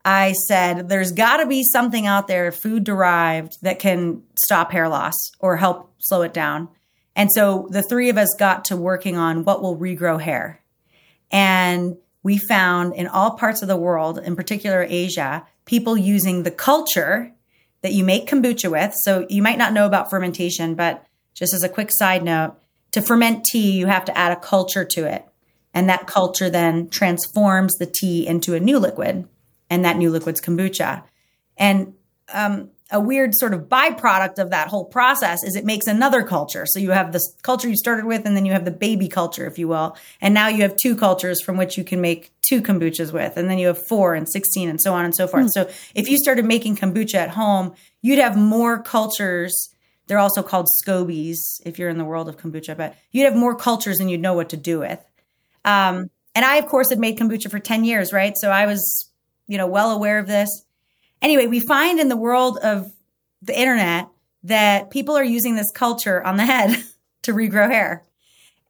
I 0.05 0.33
said, 0.49 0.89
there's 0.89 1.13
got 1.13 1.37
to 1.37 1.47
be 1.47 1.63
something 1.63 2.07
out 2.07 2.27
there, 2.27 2.51
food 2.51 2.85
derived, 2.85 3.53
that 3.63 3.79
can 3.79 4.23
stop 4.35 4.73
hair 4.73 4.89
loss 4.89 5.15
or 5.39 5.57
help 5.57 5.93
slow 5.99 6.23
it 6.23 6.35
down. 6.35 6.69
And 7.15 7.31
so 7.33 7.69
the 7.71 7.83
three 7.83 8.09
of 8.09 8.19
us 8.19 8.35
got 8.39 8.65
to 8.67 8.77
working 8.77 9.17
on 9.17 9.45
what 9.45 9.63
will 9.63 9.77
regrow 9.77 10.21
hair. 10.21 10.61
And 11.31 11.97
we 12.23 12.39
found 12.39 12.95
in 12.95 13.07
all 13.07 13.33
parts 13.33 13.63
of 13.63 13.69
the 13.69 13.77
world, 13.77 14.19
in 14.19 14.35
particular 14.35 14.85
Asia, 14.89 15.47
people 15.65 15.97
using 15.97 16.43
the 16.43 16.51
culture 16.51 17.33
that 17.83 17.93
you 17.93 18.05
make 18.05 18.29
kombucha 18.29 18.71
with. 18.71 18.95
So 19.03 19.27
you 19.29 19.43
might 19.43 19.59
not 19.59 19.73
know 19.73 19.87
about 19.87 20.11
fermentation, 20.11 20.75
but 20.75 21.05
just 21.35 21.53
as 21.55 21.63
a 21.63 21.69
quick 21.69 21.91
side 21.93 22.23
note, 22.23 22.57
to 22.93 23.03
ferment 23.03 23.45
tea, 23.45 23.73
you 23.73 23.87
have 23.87 24.05
to 24.07 24.17
add 24.17 24.33
a 24.33 24.41
culture 24.41 24.85
to 24.85 25.05
it. 25.05 25.27
And 25.75 25.89
that 25.89 26.07
culture 26.07 26.51
then 26.51 26.89
transforms 26.89 27.75
the 27.75 27.87
tea 27.87 28.27
into 28.27 28.55
a 28.55 28.61
new 28.61 28.79
liquid. 28.79 29.27
And 29.71 29.85
that 29.85 29.97
new 29.97 30.11
liquid's 30.11 30.41
kombucha. 30.41 31.03
And 31.57 31.95
um, 32.33 32.71
a 32.93 33.01
weird 33.01 33.35
sort 33.35 33.55
of 33.55 33.63
byproduct 33.63 34.39
of 34.39 34.51
that 34.51 34.69
whole 34.69 34.85
process 34.85 35.43
is 35.43 35.57
it 35.57 35.65
makes 35.65 35.87
another 35.87 36.23
culture. 36.23 36.67
So 36.67 36.79
you 36.79 36.91
have 36.91 37.13
this 37.13 37.35
culture 37.43 37.69
you 37.69 37.77
started 37.77 38.05
with, 38.05 38.27
and 38.27 38.37
then 38.37 38.45
you 38.45 38.53
have 38.53 38.67
the 38.67 38.71
baby 38.71 39.09
culture, 39.09 39.47
if 39.47 39.59
you 39.59 39.67
will. 39.67 39.97
And 40.21 40.35
now 40.35 40.49
you 40.49 40.63
have 40.63 40.77
two 40.77 40.95
cultures 40.95 41.43
from 41.43 41.57
which 41.57 41.79
you 41.79 41.85
can 41.85 42.01
make 42.01 42.31
two 42.43 42.61
kombuchas 42.61 43.13
with. 43.13 43.37
And 43.37 43.49
then 43.49 43.59
you 43.59 43.69
have 43.69 43.87
four 43.89 44.15
and 44.15 44.29
16 44.29 44.69
and 44.69 44.81
so 44.81 44.93
on 44.93 45.07
and 45.07 45.15
so 45.15 45.27
forth. 45.27 45.47
Mm. 45.47 45.51
So 45.51 45.71
if 45.95 46.09
you 46.09 46.19
started 46.19 46.45
making 46.45 46.77
kombucha 46.77 47.15
at 47.15 47.31
home, 47.31 47.75
you'd 48.03 48.19
have 48.19 48.37
more 48.37 48.83
cultures. 48.83 49.71
They're 50.07 50.19
also 50.19 50.43
called 50.43 50.69
scobies 50.85 51.39
if 51.65 51.79
you're 51.79 51.89
in 51.89 51.99
the 51.99 52.05
world 52.05 52.29
of 52.29 52.37
kombucha, 52.37 52.77
but 52.77 52.95
you'd 53.11 53.25
have 53.25 53.37
more 53.37 53.57
cultures 53.57 54.01
and 54.01 54.11
you'd 54.11 54.21
know 54.21 54.35
what 54.35 54.51
to 54.51 54.57
do 54.59 54.81
with. 54.81 55.03
Um, 55.65 56.11
and 56.35 56.45
I, 56.45 56.57
of 56.57 56.67
course, 56.67 56.91
had 56.91 56.99
made 56.99 57.19
kombucha 57.19 57.51
for 57.51 57.59
10 57.59 57.85
years, 57.85 58.13
right? 58.13 58.37
So 58.37 58.51
I 58.51 58.67
was, 58.67 59.11
you 59.49 59.57
know, 59.57 59.67
well 59.67 59.91
aware 59.91 60.19
of 60.19 60.27
this 60.27 60.65
anyway, 61.23 61.47
we 61.47 61.61
find 61.61 61.99
in 61.99 62.09
the 62.09 62.17
world 62.17 62.59
of 62.59 62.93
the 63.41 63.59
internet 63.59 64.09
that 64.45 64.91
people 64.91 65.17
are 65.17 65.25
using 65.25 65.55
this 65.55 65.71
culture 65.71 66.23
on 66.23 66.37
the 66.37 66.45
head 66.45 66.83
to 67.23 67.33
regrow 67.33 67.71
hair. 67.71 68.05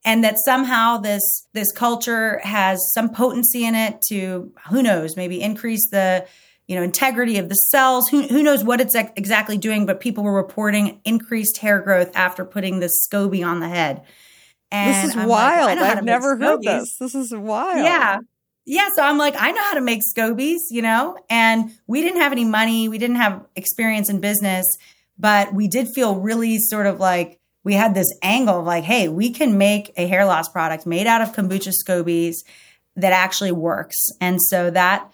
And 0.05 0.25
that 0.25 0.35
somehow 0.45 0.97
this 0.97 1.23
this 1.53 1.71
culture 1.71 2.41
has 2.43 2.81
some 2.93 3.11
potency 3.11 3.65
in 3.65 3.77
it 3.77 4.03
to 4.09 4.53
who 4.69 4.83
knows 4.83 5.17
maybe 5.17 5.41
increase 5.41 5.89
the 5.91 6.27
you 6.67 6.75
know 6.75 6.83
integrity 6.83 7.39
of 7.39 7.49
the 7.49 7.55
cells. 7.55 8.09
Who, 8.09 8.23
who 8.23 8.43
knows 8.43 8.65
what 8.65 8.81
it's 8.81 8.97
exactly 8.97 9.59
doing 9.59 9.87
but 9.87 10.01
people 10.01 10.25
were 10.25 10.35
reporting 10.35 11.01
increased 11.05 11.59
hair 11.59 11.81
growth 11.81 12.11
after 12.17 12.45
putting 12.45 12.81
this 12.81 13.07
SCOBY 13.09 13.47
on 13.47 13.61
the 13.61 13.69
head. 13.69 14.03
And 14.73 14.93
this 14.93 15.11
is 15.13 15.17
I'm 15.17 15.29
wild. 15.29 15.79
like, 15.79 15.79
i've 15.79 16.03
never 16.03 16.37
heard 16.37 16.63
this. 16.63 16.97
This 16.99 17.15
is 17.15 17.33
wild. 17.33 17.85
Yeah 17.85 18.19
yeah, 18.65 18.89
so 18.95 19.03
I'm 19.03 19.19
like, 19.19 19.35
I 19.37 19.51
know 19.51 19.63
how 19.63 19.75
to 19.75 19.81
make 19.81 20.01
scobies, 20.17 20.59
you 20.71 20.83
know, 20.83 21.17
and 21.29 21.73
we 21.87 22.01
didn't 22.01 22.21
have 22.21 22.33
any 22.33 22.45
money, 22.45 22.89
we 22.89 22.99
didn't 22.99 23.17
have 23.17 23.45
experience 23.57 24.09
in 24.09 24.21
business, 24.21 24.67
but 25.19 25.53
we 25.53 25.69
did 25.69 25.89
feel 25.95 26.21
really 26.21 26.59
sort 26.59 26.87
of 26.87 27.01
like 27.01 27.41
we 27.65 27.75
had 27.75 27.95
this 27.95 28.13
angle 28.23 28.61
of 28.61 28.67
like, 28.67 28.85
hey, 28.85 29.09
we 29.09 29.31
can 29.31 29.59
make 29.59 29.93
a 29.97 30.07
hair 30.07 30.25
loss 30.25 30.49
product 30.49 30.87
made 30.87 31.07
out 31.07 31.23
of 31.23 31.33
kombucha 31.33 31.73
scobies 31.73 32.37
that 32.97 33.13
actually 33.13 33.53
works. 33.53 33.97
And 34.21 34.41
so 34.41 34.71
that 34.71 35.13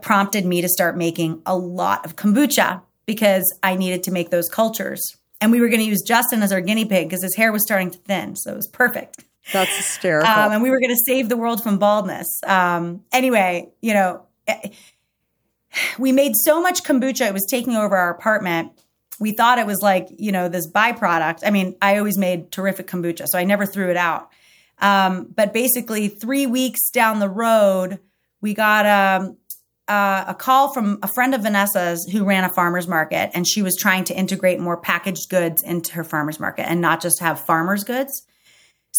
prompted 0.00 0.44
me 0.44 0.62
to 0.62 0.68
start 0.68 0.96
making 0.96 1.42
a 1.46 1.56
lot 1.56 2.04
of 2.04 2.16
kombucha 2.16 2.82
because 3.06 3.44
I 3.62 3.76
needed 3.76 4.02
to 4.04 4.10
make 4.10 4.30
those 4.30 4.48
cultures. 4.48 5.02
And 5.40 5.52
we 5.52 5.60
were 5.60 5.68
going 5.68 5.80
to 5.80 5.86
use 5.86 6.02
Justin 6.02 6.42
as 6.42 6.52
our 6.52 6.60
guinea 6.60 6.84
pig 6.84 7.08
because 7.08 7.22
his 7.22 7.36
hair 7.36 7.52
was 7.52 7.62
starting 7.62 7.90
to 7.90 7.98
thin. 7.98 8.36
So 8.36 8.52
it 8.52 8.56
was 8.56 8.68
perfect. 8.68 9.24
That's 9.52 9.76
hysterical. 9.76 10.30
Um, 10.30 10.52
and 10.52 10.62
we 10.62 10.70
were 10.70 10.80
going 10.80 10.94
to 10.94 11.02
save 11.06 11.28
the 11.28 11.36
world 11.36 11.62
from 11.62 11.78
baldness. 11.78 12.40
Um, 12.46 13.04
anyway, 13.12 13.70
you 13.80 13.94
know, 13.94 14.26
eh, 14.46 14.70
we 15.98 16.12
made 16.12 16.32
so 16.34 16.60
much 16.60 16.82
kombucha, 16.82 17.26
it 17.26 17.34
was 17.34 17.46
taking 17.46 17.76
over 17.76 17.96
our 17.96 18.10
apartment. 18.10 18.72
We 19.18 19.32
thought 19.32 19.58
it 19.58 19.66
was 19.66 19.80
like, 19.80 20.08
you 20.18 20.32
know, 20.32 20.48
this 20.48 20.70
byproduct. 20.70 21.40
I 21.44 21.50
mean, 21.50 21.76
I 21.80 21.98
always 21.98 22.18
made 22.18 22.50
terrific 22.50 22.86
kombucha, 22.86 23.26
so 23.26 23.38
I 23.38 23.44
never 23.44 23.64
threw 23.64 23.90
it 23.90 23.96
out. 23.96 24.30
Um, 24.78 25.32
but 25.34 25.54
basically, 25.54 26.08
three 26.08 26.46
weeks 26.46 26.90
down 26.90 27.20
the 27.20 27.28
road, 27.28 27.98
we 28.42 28.52
got 28.52 28.84
um, 28.84 29.38
uh, 29.88 30.24
a 30.28 30.34
call 30.34 30.72
from 30.74 30.98
a 31.02 31.08
friend 31.08 31.34
of 31.34 31.42
Vanessa's 31.42 32.06
who 32.12 32.24
ran 32.24 32.44
a 32.44 32.50
farmer's 32.50 32.86
market, 32.86 33.30
and 33.32 33.46
she 33.46 33.62
was 33.62 33.76
trying 33.76 34.04
to 34.04 34.14
integrate 34.14 34.60
more 34.60 34.76
packaged 34.76 35.30
goods 35.30 35.62
into 35.62 35.92
her 35.94 36.04
farmer's 36.04 36.38
market 36.38 36.68
and 36.68 36.80
not 36.80 37.00
just 37.00 37.20
have 37.20 37.40
farmer's 37.40 37.84
goods. 37.84 38.26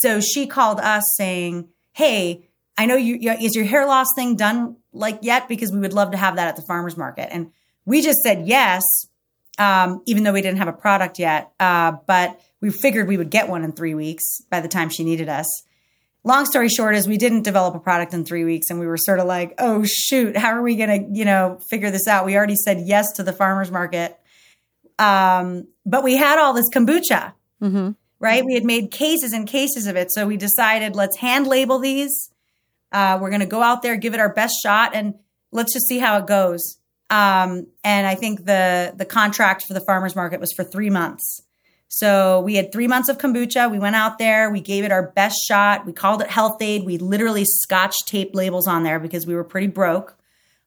So 0.01 0.19
she 0.19 0.45
called 0.45 0.79
us 0.79 1.03
saying, 1.15 1.69
Hey, 1.93 2.47
I 2.77 2.85
know 2.85 2.95
you, 2.95 3.31
is 3.31 3.55
your 3.55 3.65
hair 3.65 3.87
loss 3.87 4.07
thing 4.15 4.35
done 4.35 4.77
like 4.93 5.19
yet? 5.23 5.47
Because 5.47 5.71
we 5.71 5.79
would 5.79 5.93
love 5.93 6.11
to 6.11 6.17
have 6.17 6.35
that 6.35 6.47
at 6.47 6.55
the 6.55 6.61
farmer's 6.61 6.95
market. 6.95 7.33
And 7.33 7.51
we 7.85 8.03
just 8.03 8.19
said 8.19 8.47
yes, 8.47 8.83
um, 9.57 10.03
even 10.05 10.23
though 10.23 10.33
we 10.33 10.43
didn't 10.43 10.59
have 10.59 10.67
a 10.67 10.73
product 10.73 11.17
yet. 11.17 11.51
Uh, 11.59 11.93
but 12.05 12.39
we 12.61 12.69
figured 12.69 13.07
we 13.07 13.17
would 13.17 13.31
get 13.31 13.49
one 13.49 13.63
in 13.63 13.71
three 13.71 13.95
weeks 13.95 14.23
by 14.51 14.59
the 14.59 14.67
time 14.67 14.89
she 14.89 15.03
needed 15.03 15.27
us. 15.27 15.47
Long 16.23 16.45
story 16.45 16.69
short 16.69 16.95
is 16.95 17.07
we 17.07 17.17
didn't 17.17 17.43
develop 17.43 17.73
a 17.73 17.79
product 17.79 18.13
in 18.13 18.25
three 18.25 18.43
weeks 18.43 18.69
and 18.69 18.79
we 18.79 18.85
were 18.85 18.97
sort 18.97 19.19
of 19.19 19.25
like, 19.25 19.55
oh 19.57 19.83
shoot, 19.87 20.37
how 20.37 20.49
are 20.49 20.61
we 20.61 20.75
going 20.75 20.89
to, 20.89 21.17
you 21.17 21.25
know, 21.25 21.59
figure 21.69 21.89
this 21.89 22.07
out? 22.07 22.25
We 22.25 22.35
already 22.35 22.57
said 22.57 22.83
yes 22.85 23.13
to 23.13 23.23
the 23.23 23.33
farmer's 23.33 23.71
market. 23.71 24.19
Um, 24.99 25.67
but 25.85 26.03
we 26.03 26.17
had 26.17 26.37
all 26.37 26.53
this 26.53 26.69
kombucha. 26.69 27.33
Mm-hmm 27.61 27.91
right? 28.19 28.43
We 28.43 28.53
had 28.53 28.65
made 28.65 28.91
cases 28.91 29.33
and 29.33 29.47
cases 29.47 29.87
of 29.87 29.95
it. 29.95 30.11
So 30.11 30.27
we 30.27 30.37
decided 30.37 30.95
let's 30.95 31.17
hand 31.17 31.47
label 31.47 31.79
these. 31.79 32.29
Uh, 32.91 33.17
we're 33.21 33.29
going 33.29 33.41
to 33.41 33.45
go 33.45 33.61
out 33.61 33.81
there, 33.81 33.95
give 33.97 34.13
it 34.13 34.19
our 34.19 34.33
best 34.33 34.55
shot, 34.63 34.95
and 34.95 35.15
let's 35.51 35.73
just 35.73 35.87
see 35.87 35.99
how 35.99 36.17
it 36.17 36.27
goes. 36.27 36.77
Um, 37.09 37.67
and 37.83 38.05
I 38.05 38.15
think 38.15 38.45
the 38.45 38.93
the 38.95 39.05
contract 39.05 39.65
for 39.65 39.73
the 39.73 39.81
farmers 39.81 40.15
market 40.15 40.39
was 40.39 40.51
for 40.51 40.63
three 40.63 40.89
months. 40.89 41.41
So 41.89 42.41
we 42.41 42.55
had 42.55 42.73
three 42.73 42.87
months 42.87 43.07
of 43.07 43.17
kombucha. 43.17 43.71
We 43.71 43.79
went 43.79 43.95
out 43.95 44.17
there, 44.17 44.49
we 44.49 44.59
gave 44.59 44.83
it 44.83 44.91
our 44.91 45.11
best 45.11 45.37
shot. 45.47 45.85
We 45.85 45.93
called 45.93 46.21
it 46.21 46.27
Health-Ade. 46.27 46.83
We 46.83 46.97
literally 46.97 47.45
scotch 47.45 47.95
taped 48.05 48.35
labels 48.35 48.67
on 48.67 48.83
there 48.83 48.99
because 48.99 49.25
we 49.25 49.35
were 49.35 49.45
pretty 49.45 49.67
broke. 49.67 50.16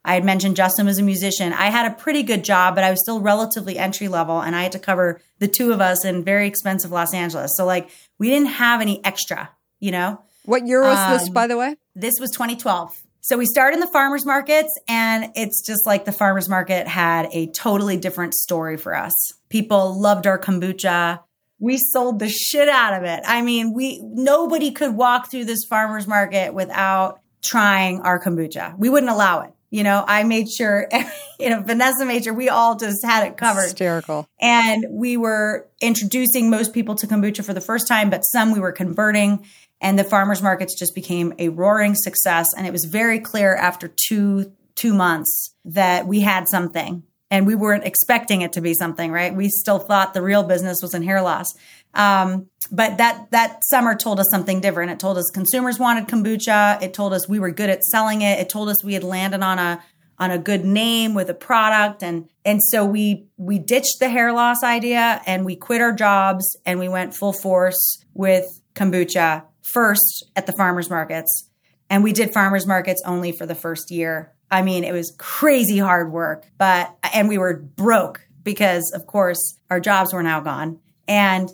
I 0.05 0.15
had 0.15 0.25
mentioned 0.25 0.57
Justin 0.57 0.87
was 0.87 0.99
a 0.99 1.03
musician. 1.03 1.53
I 1.53 1.71
had 1.71 1.91
a 1.91 1.95
pretty 1.95 2.23
good 2.23 2.43
job, 2.43 2.75
but 2.75 2.85
I 2.85 2.91
was 2.91 3.01
still 3.03 3.21
relatively 3.21 3.79
entry 3.79 4.09
level 4.09 4.41
and 4.41 4.57
I 4.57 4.63
had 4.63 4.73
to 4.73 4.79
cover 4.79 5.21
the 5.39 5.49
two 5.49 5.73
of 5.73 5.81
us 5.81 6.05
in 6.05 6.25
very 6.25 6.47
expensive 6.47 6.91
Los 6.91 7.13
Angeles. 7.13 7.53
So 7.57 7.67
like 7.67 7.91
we 8.19 8.31
didn't 8.31 8.49
have 8.49 8.81
any 8.81 9.05
extra, 9.05 9.51
you 9.79 9.91
know? 9.91 10.23
What 10.45 10.67
year 10.67 10.83
was 10.83 10.99
um, 10.99 11.13
this, 11.13 11.29
by 11.29 11.47
the 11.47 11.59
way? 11.59 11.77
This 11.95 12.15
was 12.19 12.31
2012. 12.31 12.97
So 13.21 13.37
we 13.37 13.45
started 13.45 13.75
in 13.75 13.81
the 13.81 13.91
farmers 13.93 14.25
markets 14.25 14.71
and 14.89 15.31
it's 15.35 15.65
just 15.67 15.87
like 15.87 16.07
the 16.07 16.13
farmers 16.13 16.49
market 16.49 16.89
had 16.89 17.29
a 17.33 17.49
totally 17.49 17.99
different 17.99 18.35
story 18.35 18.79
for 18.79 18.97
us. 18.97 19.13
People 19.51 20.01
loved 20.01 20.27
our 20.27 20.39
kombucha. 20.39 21.21
We 21.59 21.77
sold 21.77 22.21
the 22.21 22.31
shit 22.31 22.71
out 22.71 22.95
of 22.95 23.05
it. 23.05 23.21
I 23.27 23.43
mean, 23.43 23.75
we 23.75 24.01
nobody 24.03 24.71
could 24.71 24.97
walk 24.97 25.31
through 25.31 25.45
this 25.45 25.65
farmers 25.69 26.07
market 26.07 26.55
without 26.55 27.21
trying 27.43 28.01
our 28.01 28.19
kombucha. 28.19 28.79
We 28.79 28.89
wouldn't 28.89 29.13
allow 29.13 29.43
it. 29.43 29.53
You 29.71 29.85
know, 29.85 30.05
I 30.07 30.25
made 30.25 30.51
sure, 30.51 30.89
you 31.41 31.51
know, 31.51 31.63
Vanessa 31.63 32.05
made 32.05 32.25
sure 32.25 32.35
we 32.35 32.49
all 32.49 32.77
just 32.77 33.05
had 33.05 33.27
it 33.27 33.37
covered. 33.37 33.63
Hysterical. 33.63 34.29
And 34.41 34.87
we 34.91 35.17
were 35.17 35.69
introducing 35.81 36.51
most 36.51 36.73
people 36.73 36.95
to 36.97 37.07
kombucha 37.07 37.45
for 37.45 37.55
the 37.55 37.61
first 37.61 37.87
time, 37.87 38.11
but 38.11 38.23
some 38.23 38.53
we 38.53 38.61
were 38.61 38.73
converting. 38.73 39.47
And 39.81 39.99
the 39.99 40.05
farmers 40.05 40.43
markets 40.43 40.79
just 40.79 40.95
became 40.95 41.33
a 41.39 41.49
roaring 41.49 41.95
success. 41.95 42.49
And 42.57 42.67
it 42.67 42.73
was 42.73 42.85
very 42.85 43.19
clear 43.19 43.55
after 43.55 43.89
two, 43.89 44.53
two 44.75 44.93
months 44.93 45.55
that 45.65 46.07
we 46.07 46.21
had 46.21 46.49
something 46.49 47.05
and 47.31 47.47
we 47.47 47.55
weren't 47.55 47.85
expecting 47.85 48.43
it 48.43 48.53
to 48.55 48.61
be 48.61 48.75
something, 48.75 49.13
right? 49.13 49.35
We 49.35 49.49
still 49.49 49.79
thought 49.79 50.15
the 50.15 50.23
real 50.23 50.43
business 50.43 50.79
was 50.83 50.95
in 50.95 51.03
hair 51.03 51.23
loss. 51.23 51.55
Um, 51.95 52.49
but 52.71 52.99
that 52.99 53.31
that 53.31 53.65
summer 53.65 53.95
told 53.95 54.21
us 54.21 54.27
something 54.31 54.61
different. 54.61 54.93
It 54.93 55.01
told 55.01 55.19
us 55.19 55.31
consumers 55.33 55.79
wanted 55.79 56.07
kombucha. 56.07 56.83
It 56.83 56.95
told 56.95 57.13
us 57.13 57.29
we 57.29 57.39
were 57.39 57.51
good 57.51 57.71
at 57.71 57.83
selling 57.85 58.23
it. 58.23 58.39
It 58.39 58.49
told 58.49 58.69
us 58.69 58.85
we 58.85 58.95
had 58.95 59.05
landed 59.05 59.43
on 59.43 59.59
a 59.59 59.83
on 60.21 60.31
a 60.31 60.39
good 60.39 60.65
name 60.65 61.15
with 61.15 61.31
a 61.31 61.35
product 61.35 62.03
and 62.03 62.29
and 62.45 62.61
so 62.63 62.85
we 62.85 63.27
we 63.39 63.59
ditched 63.59 63.99
the 64.01 64.09
hair 64.09 64.33
loss 64.33 64.63
idea 64.63 65.21
and 65.27 65.47
we 65.47 65.57
quit 65.57 65.81
our 65.81 65.93
jobs 65.93 66.57
and 66.67 66.79
we 66.79 66.89
went 66.89 67.17
full 67.17 67.33
force 67.33 68.05
with 68.13 68.45
kombucha 68.75 69.43
first 69.63 70.27
at 70.37 70.47
the 70.47 70.53
farmers 70.53 70.91
markets 70.91 71.49
and 71.89 72.05
we 72.05 72.13
did 72.13 72.35
farmers 72.35 72.67
markets 72.67 73.03
only 73.07 73.33
for 73.33 73.47
the 73.47 73.55
first 73.55 73.91
year 73.91 74.31
i 74.51 74.63
mean 74.63 74.85
it 74.85 74.93
was 74.93 75.15
crazy 75.19 75.79
hard 75.79 76.13
work 76.13 76.45
but 76.59 76.95
and 77.15 77.29
we 77.29 77.39
were 77.39 77.57
broke 77.57 78.27
because 78.43 78.91
of 78.95 79.07
course 79.07 79.59
our 79.71 79.81
jobs 79.81 80.13
were 80.13 80.23
now 80.23 80.41
gone 80.41 80.79
and 81.09 81.51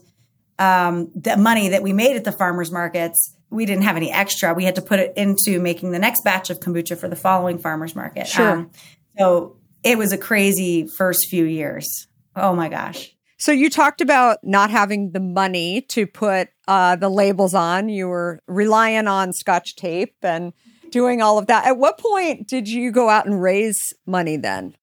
um, 0.59 1.11
the 1.15 1.37
money 1.37 1.69
that 1.71 1.83
we 1.83 1.93
made 1.93 2.17
at 2.17 2.25
the 2.25 2.33
farmers 2.33 2.71
markets, 2.71 3.35
we 3.51 3.67
didn't 3.67 3.85
have 3.85 3.97
any 3.97 4.11
extra. 4.11 4.55
We 4.55 4.65
had 4.65 4.75
to 4.77 4.83
put 4.83 4.99
it 4.99 5.13
into 5.17 5.61
making 5.61 5.93
the 5.93 5.99
next 5.99 6.25
batch 6.25 6.51
of 6.51 6.61
kombucha 6.61 6.99
for 6.99 7.09
the 7.09 7.17
following 7.17 7.59
farmers 7.59 7.95
market. 7.95 8.27
Sure. 8.27 8.51
Um, 8.51 8.71
so 9.19 9.57
it 9.83 9.99
was 9.99 10.13
a 10.13 10.19
crazy 10.19 10.87
first 10.87 11.29
few 11.29 11.45
years. 11.45 12.07
Oh 12.35 12.55
my 12.55 12.69
gosh. 12.69 13.15
So 13.39 13.53
you 13.53 13.69
talked 13.69 14.01
about 14.01 14.39
not 14.43 14.71
having 14.71 15.13
the 15.13 15.21
money 15.21 15.83
to 15.91 16.07
put 16.07 16.49
uh, 16.67 16.97
the 16.97 17.11
labels 17.11 17.55
on. 17.55 17.89
You 17.91 18.09
were 18.09 18.41
relying 18.47 19.07
on 19.07 19.33
Scotch 19.33 19.77
tape 19.77 20.17
and 20.23 20.55
doing 20.91 21.23
all 21.23 21.39
of 21.39 21.47
that. 21.47 21.67
At 21.67 21.79
what 21.79 21.99
point 21.99 22.47
did 22.47 22.69
you 22.69 22.91
go 22.91 23.09
out 23.09 23.27
and 23.27 23.41
raise 23.43 23.79
money 24.07 24.37
then? 24.37 24.77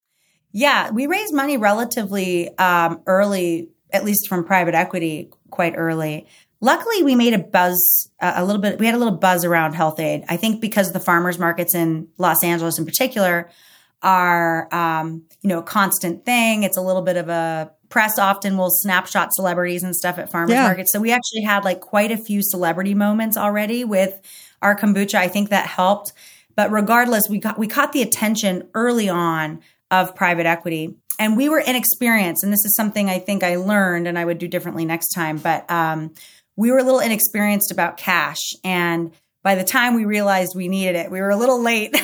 Yeah, 0.52 0.90
we 0.90 1.06
raised 1.06 1.34
money 1.34 1.56
relatively 1.56 2.56
um, 2.58 3.02
early, 3.06 3.70
at 3.92 4.04
least 4.04 4.28
from 4.28 4.44
private 4.44 4.74
equity, 4.74 5.30
quite 5.50 5.74
early. 5.76 6.26
Luckily, 6.60 7.02
we 7.02 7.14
made 7.14 7.34
a 7.34 7.38
buzz, 7.38 8.08
uh, 8.20 8.34
a 8.36 8.44
little 8.44 8.62
bit. 8.62 8.78
We 8.78 8.86
had 8.86 8.94
a 8.94 8.98
little 8.98 9.16
buzz 9.16 9.44
around 9.44 9.74
Health-Ade. 9.74 10.24
I 10.28 10.36
think 10.36 10.60
because 10.60 10.92
the 10.92 11.00
farmers 11.00 11.38
markets 11.38 11.74
in 11.74 12.08
Los 12.18 12.42
Angeles, 12.44 12.78
in 12.78 12.84
particular, 12.84 13.50
are 14.02 14.72
um, 14.72 15.24
you 15.40 15.48
know 15.48 15.58
a 15.58 15.62
constant 15.62 16.24
thing. 16.24 16.62
It's 16.62 16.76
a 16.76 16.82
little 16.82 17.02
bit 17.02 17.16
of 17.16 17.28
a 17.28 17.72
press 17.94 18.18
often 18.18 18.56
will 18.56 18.70
snapshot 18.70 19.32
celebrities 19.32 19.84
and 19.84 19.94
stuff 19.94 20.18
at 20.18 20.28
farmers 20.28 20.50
yeah. 20.50 20.64
markets. 20.64 20.90
So 20.90 20.98
we 20.98 21.12
actually 21.12 21.42
had 21.42 21.62
like 21.62 21.78
quite 21.78 22.10
a 22.10 22.16
few 22.16 22.42
celebrity 22.42 22.92
moments 22.92 23.36
already 23.36 23.84
with 23.84 24.20
our 24.60 24.76
kombucha. 24.76 25.14
I 25.14 25.28
think 25.28 25.50
that 25.50 25.68
helped. 25.68 26.12
But 26.56 26.72
regardless, 26.72 27.28
we 27.30 27.38
got 27.38 27.56
we 27.56 27.68
caught 27.68 27.92
the 27.92 28.02
attention 28.02 28.68
early 28.74 29.08
on 29.08 29.60
of 29.92 30.16
private 30.16 30.44
equity. 30.44 30.96
And 31.20 31.36
we 31.36 31.48
were 31.48 31.60
inexperienced. 31.60 32.42
And 32.42 32.52
this 32.52 32.64
is 32.64 32.74
something 32.74 33.08
I 33.08 33.20
think 33.20 33.44
I 33.44 33.56
learned 33.56 34.08
and 34.08 34.18
I 34.18 34.24
would 34.24 34.38
do 34.38 34.48
differently 34.48 34.84
next 34.84 35.14
time. 35.14 35.38
But 35.38 35.70
um, 35.70 36.14
we 36.56 36.72
were 36.72 36.78
a 36.78 36.82
little 36.82 36.98
inexperienced 36.98 37.70
about 37.70 37.96
cash. 37.96 38.40
And 38.64 39.12
by 39.44 39.54
the 39.54 39.62
time 39.62 39.94
we 39.94 40.04
realized 40.04 40.54
we 40.56 40.66
needed 40.66 40.96
it, 40.96 41.12
we 41.12 41.20
were 41.20 41.30
a 41.30 41.36
little 41.36 41.62
late. 41.62 41.96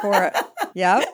For 0.00 0.24
it. 0.24 0.36
Yeah. 0.74 1.04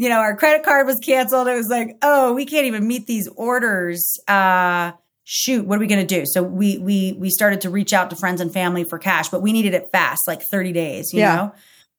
You 0.00 0.08
know, 0.08 0.20
our 0.20 0.34
credit 0.34 0.64
card 0.64 0.86
was 0.86 0.98
canceled. 0.98 1.46
It 1.46 1.54
was 1.54 1.68
like, 1.68 1.98
oh, 2.00 2.32
we 2.32 2.46
can't 2.46 2.64
even 2.64 2.86
meet 2.86 3.06
these 3.06 3.28
orders. 3.36 4.18
Uh, 4.26 4.92
shoot, 5.24 5.66
what 5.66 5.76
are 5.76 5.80
we 5.80 5.86
going 5.86 6.06
to 6.06 6.20
do? 6.20 6.24
So 6.24 6.42
we 6.42 6.78
we 6.78 7.14
we 7.18 7.28
started 7.28 7.60
to 7.60 7.70
reach 7.70 7.92
out 7.92 8.08
to 8.08 8.16
friends 8.16 8.40
and 8.40 8.50
family 8.50 8.84
for 8.84 8.98
cash, 8.98 9.28
but 9.28 9.42
we 9.42 9.52
needed 9.52 9.74
it 9.74 9.90
fast, 9.92 10.22
like 10.26 10.40
30 10.40 10.72
days, 10.72 11.12
you 11.12 11.20
yeah. 11.20 11.52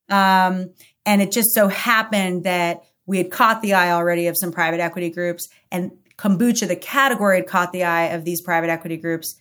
know? 0.09 0.15
Um, 0.15 0.73
and 1.05 1.21
it 1.21 1.31
just 1.31 1.53
so 1.53 1.67
happened 1.67 2.43
that 2.45 2.81
we 3.05 3.19
had 3.19 3.29
caught 3.29 3.61
the 3.61 3.75
eye 3.75 3.91
already 3.91 4.25
of 4.25 4.35
some 4.35 4.51
private 4.51 4.79
equity 4.79 5.11
groups 5.11 5.47
and 5.71 5.91
kombucha, 6.17 6.67
the 6.67 6.75
category 6.75 7.37
had 7.37 7.47
caught 7.47 7.71
the 7.71 7.83
eye 7.83 8.05
of 8.05 8.25
these 8.25 8.41
private 8.41 8.71
equity 8.71 8.97
groups. 8.97 9.35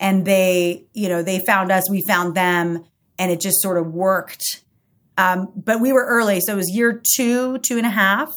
And 0.00 0.24
they, 0.24 0.86
you 0.94 1.10
know, 1.10 1.22
they 1.22 1.40
found 1.46 1.70
us, 1.70 1.90
we 1.90 2.02
found 2.02 2.34
them, 2.34 2.84
and 3.18 3.30
it 3.30 3.40
just 3.40 3.60
sort 3.60 3.78
of 3.78 3.92
worked. 3.92 4.62
Um, 5.18 5.52
but 5.56 5.80
we 5.80 5.92
were 5.92 6.04
early. 6.04 6.40
So 6.40 6.52
it 6.52 6.56
was 6.56 6.70
year 6.70 7.02
two, 7.16 7.58
two 7.58 7.76
and 7.78 7.86
a 7.86 7.90
half. 7.90 8.32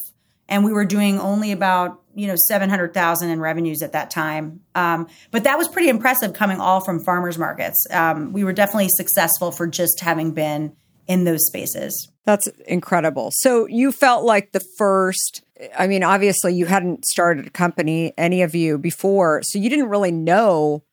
And 0.47 0.65
we 0.65 0.73
were 0.73 0.85
doing 0.85 1.19
only 1.19 1.51
about, 1.51 2.01
you 2.15 2.25
know, 2.25 2.35
700,000 2.47 3.29
in 3.29 3.39
revenues 3.39 3.83
at 3.83 3.91
that 3.91 4.09
time. 4.09 4.61
Um, 4.73 5.07
but 5.29 5.43
that 5.43 5.59
was 5.59 5.67
pretty 5.67 5.89
impressive 5.89 6.33
coming 6.33 6.59
all 6.59 6.83
from 6.83 7.03
farmers 7.03 7.37
markets. 7.37 7.85
Um, 7.91 8.33
we 8.33 8.43
were 8.43 8.53
definitely 8.53 8.89
successful 8.89 9.51
for 9.51 9.67
just 9.67 9.99
having 9.99 10.31
been 10.31 10.75
in 11.07 11.23
those 11.23 11.45
spaces. 11.45 12.09
That's 12.25 12.47
incredible. 12.67 13.31
So 13.33 13.67
you 13.67 13.91
felt 13.91 14.23
like 14.23 14.51
the 14.51 14.59
first, 14.59 15.43
I 15.77 15.87
mean, 15.87 16.03
obviously 16.03 16.53
you 16.53 16.67
hadn't 16.67 17.05
started 17.05 17.47
a 17.47 17.49
company, 17.49 18.13
any 18.17 18.43
of 18.43 18.53
you 18.53 18.77
before, 18.77 19.41
so 19.43 19.57
you 19.57 19.69
didn't 19.69 19.89
really 19.89 20.11
know 20.11 20.83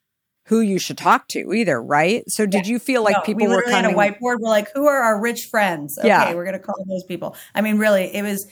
who 0.46 0.60
you 0.60 0.78
should 0.78 0.96
talk 0.96 1.26
to 1.28 1.52
either, 1.52 1.82
right? 1.82 2.22
So 2.28 2.46
did 2.46 2.66
yeah. 2.66 2.72
you 2.72 2.78
feel 2.78 3.02
like 3.02 3.16
no, 3.16 3.22
people 3.22 3.48
we 3.48 3.54
were 3.54 3.62
coming? 3.62 3.92
a 3.92 3.96
whiteboard? 3.96 4.38
We're 4.40 4.48
like, 4.48 4.72
who 4.72 4.86
are 4.86 4.98
our 4.98 5.20
rich 5.20 5.46
friends? 5.50 5.98
Okay, 5.98 6.08
yeah. 6.08 6.32
we're 6.34 6.44
going 6.44 6.58
to 6.58 6.64
call 6.64 6.76
those 6.86 7.04
people. 7.04 7.36
I 7.54 7.60
mean, 7.60 7.78
really, 7.78 8.14
it 8.14 8.22
was. 8.22 8.46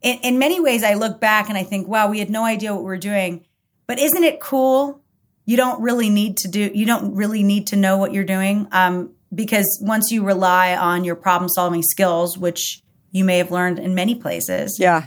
In, 0.00 0.18
in 0.18 0.38
many 0.38 0.60
ways, 0.60 0.84
I 0.84 0.94
look 0.94 1.20
back 1.20 1.48
and 1.48 1.58
I 1.58 1.64
think, 1.64 1.88
wow, 1.88 2.08
we 2.08 2.18
had 2.18 2.30
no 2.30 2.44
idea 2.44 2.72
what 2.72 2.82
we 2.82 2.86
were 2.86 2.96
doing. 2.96 3.44
But 3.86 3.98
isn't 3.98 4.22
it 4.22 4.38
cool? 4.38 5.02
You 5.44 5.56
don't 5.56 5.80
really 5.82 6.08
need 6.08 6.36
to 6.38 6.48
do. 6.48 6.70
You 6.72 6.86
don't 6.86 7.14
really 7.14 7.42
need 7.42 7.66
to 7.68 7.76
know 7.76 7.98
what 7.98 8.12
you're 8.12 8.24
doing. 8.24 8.68
Um, 8.70 9.14
because 9.34 9.66
once 9.82 10.12
you 10.12 10.22
rely 10.22 10.76
on 10.76 11.02
your 11.02 11.16
problem 11.16 11.48
solving 11.48 11.82
skills, 11.82 12.38
which 12.38 12.80
you 13.10 13.24
may 13.24 13.38
have 13.38 13.50
learned 13.50 13.80
in 13.80 13.94
many 13.94 14.14
places, 14.14 14.76
yeah, 14.78 15.06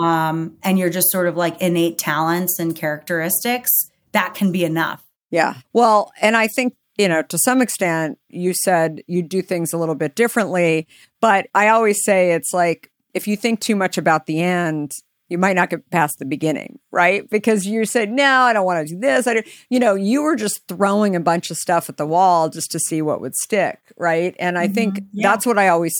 um, 0.00 0.56
and 0.62 0.78
you're 0.78 0.90
just 0.90 1.10
sort 1.10 1.26
of 1.26 1.36
like 1.36 1.60
innate 1.60 1.98
talents 1.98 2.58
and 2.58 2.74
characteristics, 2.74 3.70
that 4.12 4.34
can 4.34 4.52
be 4.52 4.64
enough. 4.64 5.04
Yeah. 5.30 5.54
Well, 5.72 6.12
and 6.20 6.36
I 6.36 6.46
think 6.46 6.74
you 6.98 7.08
know, 7.08 7.22
to 7.22 7.38
some 7.38 7.62
extent, 7.62 8.18
you 8.28 8.52
said 8.52 9.00
you 9.06 9.22
do 9.22 9.40
things 9.40 9.72
a 9.72 9.78
little 9.78 9.94
bit 9.94 10.14
differently, 10.14 10.86
but 11.22 11.46
I 11.54 11.68
always 11.68 12.04
say 12.04 12.32
it's 12.32 12.52
like 12.52 12.90
if 13.14 13.26
you 13.26 13.38
think 13.38 13.60
too 13.60 13.74
much 13.74 13.96
about 13.96 14.26
the 14.26 14.42
end, 14.42 14.92
you 15.30 15.38
might 15.38 15.56
not 15.56 15.70
get 15.70 15.88
past 15.90 16.18
the 16.18 16.26
beginning, 16.26 16.78
right? 16.90 17.28
Because 17.30 17.64
you 17.64 17.86
said, 17.86 18.10
no, 18.10 18.42
I 18.42 18.52
don't 18.52 18.66
want 18.66 18.86
to 18.86 18.94
do 18.94 19.00
this. 19.00 19.26
I 19.26 19.34
don't, 19.34 19.46
You 19.70 19.80
know, 19.80 19.94
you 19.94 20.22
were 20.22 20.36
just 20.36 20.66
throwing 20.68 21.16
a 21.16 21.20
bunch 21.20 21.50
of 21.50 21.56
stuff 21.56 21.88
at 21.88 21.96
the 21.96 22.06
wall 22.06 22.50
just 22.50 22.70
to 22.72 22.78
see 22.78 23.00
what 23.00 23.20
would 23.22 23.36
stick, 23.36 23.78
right? 23.96 24.34
And 24.38 24.58
I 24.58 24.66
mm-hmm. 24.66 24.74
think 24.74 25.00
yeah. 25.12 25.30
that's 25.30 25.46
what 25.46 25.58
I 25.58 25.68
always 25.68 25.94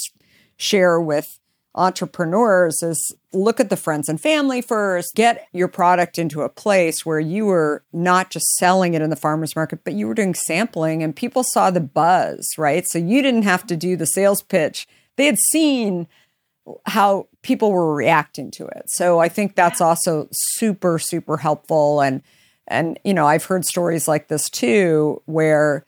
share 0.58 1.00
with 1.00 1.39
entrepreneurs 1.74 2.82
is 2.82 3.14
look 3.32 3.60
at 3.60 3.70
the 3.70 3.76
friends 3.76 4.08
and 4.08 4.20
family 4.20 4.60
first, 4.60 5.14
get 5.14 5.46
your 5.52 5.68
product 5.68 6.18
into 6.18 6.42
a 6.42 6.48
place 6.48 7.06
where 7.06 7.20
you 7.20 7.46
were 7.46 7.84
not 7.92 8.30
just 8.30 8.46
selling 8.56 8.94
it 8.94 9.02
in 9.02 9.10
the 9.10 9.16
farmers 9.16 9.54
market, 9.54 9.84
but 9.84 9.94
you 9.94 10.08
were 10.08 10.14
doing 10.14 10.34
sampling 10.34 11.02
and 11.02 11.14
people 11.14 11.44
saw 11.44 11.70
the 11.70 11.80
buzz, 11.80 12.46
right? 12.58 12.84
So 12.88 12.98
you 12.98 13.22
didn't 13.22 13.44
have 13.44 13.66
to 13.68 13.76
do 13.76 13.96
the 13.96 14.06
sales 14.06 14.42
pitch. 14.42 14.88
They 15.16 15.26
had 15.26 15.38
seen 15.38 16.08
how 16.86 17.28
people 17.42 17.72
were 17.72 17.94
reacting 17.94 18.50
to 18.52 18.66
it. 18.66 18.84
So 18.88 19.18
I 19.18 19.28
think 19.28 19.54
that's 19.54 19.80
also 19.80 20.28
super 20.32 20.98
super 20.98 21.36
helpful 21.36 22.00
and 22.00 22.22
and 22.66 22.98
you 23.04 23.14
know, 23.14 23.26
I've 23.26 23.44
heard 23.44 23.64
stories 23.64 24.06
like 24.06 24.28
this 24.28 24.48
too 24.48 25.22
where 25.26 25.84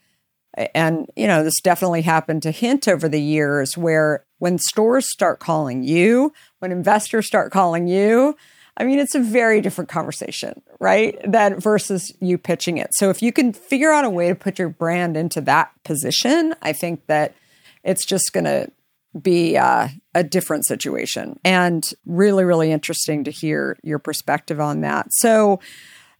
and 0.75 1.11
you 1.16 1.27
know, 1.27 1.42
this 1.42 1.61
definitely 1.61 2.03
happened 2.03 2.42
to 2.42 2.51
Hint 2.51 2.88
over 2.88 3.09
the 3.09 3.21
years 3.21 3.77
where 3.77 4.25
when 4.42 4.59
stores 4.59 5.09
start 5.09 5.38
calling 5.38 5.85
you, 5.85 6.33
when 6.59 6.72
investors 6.72 7.28
start 7.28 7.52
calling 7.52 7.87
you, 7.87 8.37
I 8.76 8.83
mean, 8.83 8.98
it's 8.98 9.14
a 9.14 9.20
very 9.20 9.61
different 9.61 9.88
conversation, 9.88 10.61
right? 10.81 11.16
That 11.24 11.62
versus 11.62 12.12
you 12.18 12.38
pitching 12.38 12.76
it. 12.76 12.88
So 12.94 13.09
if 13.09 13.22
you 13.22 13.31
can 13.33 13.52
figure 13.52 13.92
out 13.92 14.05
a 14.05 14.11
way 14.11 14.26
to 14.31 14.35
put 14.35 14.59
your 14.59 14.68
brand 14.68 15.16
into 15.16 15.40
that 15.42 15.70
position, 15.85 16.57
I 16.61 16.72
think 16.72 17.07
that 17.07 17.37
it's 17.85 18.05
just 18.05 18.33
going 18.33 18.42
to 18.42 18.68
be 19.16 19.57
uh, 19.57 19.87
a 20.12 20.24
different 20.24 20.66
situation. 20.66 21.38
And 21.44 21.85
really, 22.05 22.42
really 22.42 22.72
interesting 22.72 23.22
to 23.22 23.31
hear 23.31 23.78
your 23.85 24.00
perspective 24.00 24.59
on 24.59 24.81
that. 24.81 25.07
So, 25.12 25.61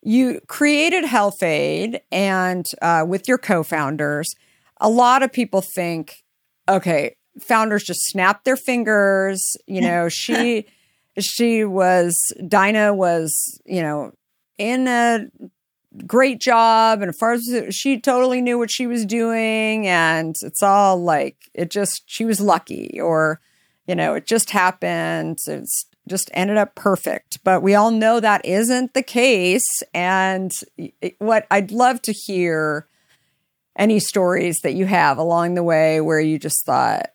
you 0.01 0.41
created 0.47 1.05
Health-Ade 1.05 2.03
and 2.13 2.67
uh, 2.81 3.05
with 3.05 3.27
your 3.27 3.39
co 3.39 3.65
founders, 3.65 4.33
a 4.81 4.89
lot 4.89 5.25
of 5.25 5.33
people 5.33 5.61
think, 5.61 6.23
okay, 6.69 7.17
founders 7.41 7.85
just 7.85 8.03
snap 8.05 8.45
their 8.45 8.57
fingers. 8.57 9.57
You 9.67 9.81
know, 9.89 10.09
she. 10.09 10.67
she 11.19 11.63
was 11.63 12.17
Daina 12.41 12.95
was 12.95 13.61
you 13.67 13.83
know 13.83 14.13
in 14.57 14.89
a 14.89 15.27
great 16.07 16.41
job 16.41 17.03
and 17.03 17.11
as 17.11 17.17
far 17.17 17.33
as 17.33 17.67
she 17.71 18.01
totally 18.01 18.41
knew 18.41 18.59
what 18.59 18.71
she 18.71 18.87
was 18.87 19.05
doing 19.05 19.87
and 19.87 20.35
it's 20.43 20.63
all 20.63 21.03
like 21.03 21.37
it 21.55 21.71
just 21.71 22.03
she 22.07 22.25
was 22.25 22.41
lucky 22.41 22.99
or 23.01 23.41
you 23.87 23.95
know 23.95 24.15
it 24.15 24.27
just 24.27 24.51
happened 24.51 25.39
it's 25.47 25.87
just 26.09 26.31
ended 26.33 26.57
up 26.57 26.75
perfect 26.75 27.39
but 27.45 27.63
we 27.63 27.75
all 27.75 27.91
know 27.91 28.21
that 28.21 28.45
isn't 28.45 28.95
the 28.95 29.03
case 29.03 29.83
and 29.93 30.51
what 31.19 31.47
I'd 31.51 31.71
love 31.71 32.01
to 32.03 32.13
hear 32.13 32.87
any 33.77 34.01
stories 34.01 34.61
that 34.63 34.75
you 34.75 34.87
have 34.87 35.19
along 35.19 35.55
the 35.55 35.63
way 35.63 36.01
where 36.01 36.21
you 36.21 36.39
just 36.39 36.65
thought 36.65 37.11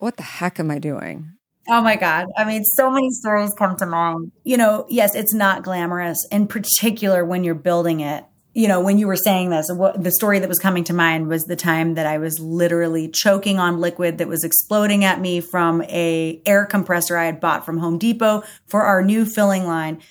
what 0.00 0.16
the 0.16 0.22
heck 0.24 0.58
am 0.58 0.70
I 0.70 0.78
doing 0.78 1.32
Oh 1.68 1.80
my 1.82 1.94
God. 1.94 2.26
I 2.36 2.44
mean, 2.44 2.64
so 2.64 2.90
many 2.90 3.10
stories 3.10 3.54
come 3.56 3.76
to 3.76 3.86
mind. 3.86 4.32
You 4.42 4.56
know, 4.56 4.86
yes, 4.88 5.14
it's 5.14 5.32
not 5.32 5.62
glamorous, 5.62 6.26
in 6.32 6.48
particular 6.48 7.24
when 7.24 7.44
you're 7.44 7.54
building 7.54 8.00
it. 8.00 8.24
You 8.54 8.66
know, 8.66 8.80
when 8.80 8.98
you 8.98 9.06
were 9.06 9.16
saying 9.16 9.50
this, 9.50 9.70
what, 9.70 10.02
the 10.02 10.10
story 10.10 10.40
that 10.40 10.48
was 10.48 10.58
coming 10.58 10.82
to 10.84 10.92
mind 10.92 11.28
was 11.28 11.44
the 11.44 11.54
time 11.54 11.94
that 11.94 12.06
I 12.06 12.18
was 12.18 12.40
literally 12.40 13.08
choking 13.08 13.60
on 13.60 13.78
liquid 13.78 14.18
that 14.18 14.26
was 14.26 14.42
exploding 14.42 15.04
at 15.04 15.20
me 15.20 15.40
from 15.40 15.82
a 15.82 16.42
air 16.44 16.66
compressor 16.66 17.16
I 17.16 17.26
had 17.26 17.38
bought 17.38 17.64
from 17.64 17.78
Home 17.78 17.98
Depot 17.98 18.42
for 18.66 18.82
our 18.82 19.04
new 19.04 19.24
filling 19.24 19.64
line. 19.64 20.02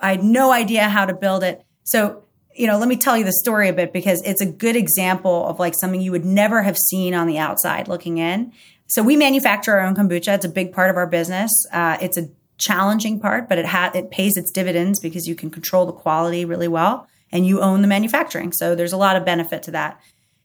I 0.00 0.10
had 0.10 0.24
no 0.24 0.50
idea 0.50 0.88
how 0.88 1.06
to 1.06 1.14
build 1.14 1.44
it. 1.44 1.62
So, 1.84 2.24
you 2.56 2.66
know, 2.66 2.78
let 2.78 2.88
me 2.88 2.96
tell 2.96 3.16
you 3.16 3.24
the 3.24 3.32
story 3.32 3.68
a 3.68 3.72
bit 3.72 3.92
because 3.92 4.20
it's 4.22 4.40
a 4.40 4.46
good 4.46 4.74
example 4.74 5.46
of 5.46 5.60
like 5.60 5.74
something 5.76 6.00
you 6.00 6.10
would 6.10 6.24
never 6.24 6.62
have 6.62 6.76
seen 6.76 7.14
on 7.14 7.28
the 7.28 7.38
outside 7.38 7.86
looking 7.86 8.18
in. 8.18 8.52
So 8.86 9.02
we 9.02 9.16
manufacture 9.16 9.72
our 9.72 9.86
own 9.86 9.94
kombucha. 9.94 10.34
It's 10.34 10.44
a 10.44 10.48
big 10.48 10.72
part 10.72 10.90
of 10.90 10.96
our 10.96 11.06
business. 11.06 11.50
Uh, 11.72 11.96
it's 12.00 12.18
a 12.18 12.28
challenging 12.58 13.18
part, 13.18 13.48
but 13.48 13.58
it 13.58 13.66
ha- 13.66 13.90
it 13.94 14.10
pays 14.10 14.36
its 14.36 14.50
dividends 14.50 15.00
because 15.00 15.26
you 15.26 15.34
can 15.34 15.50
control 15.50 15.86
the 15.86 15.92
quality 15.92 16.44
really 16.44 16.68
well 16.68 17.08
and 17.32 17.46
you 17.46 17.60
own 17.60 17.82
the 17.82 17.88
manufacturing. 17.88 18.52
So 18.52 18.74
there's 18.74 18.92
a 18.92 18.96
lot 18.96 19.16
of 19.16 19.24
benefit 19.24 19.62
to 19.64 19.70
that. 19.72 20.00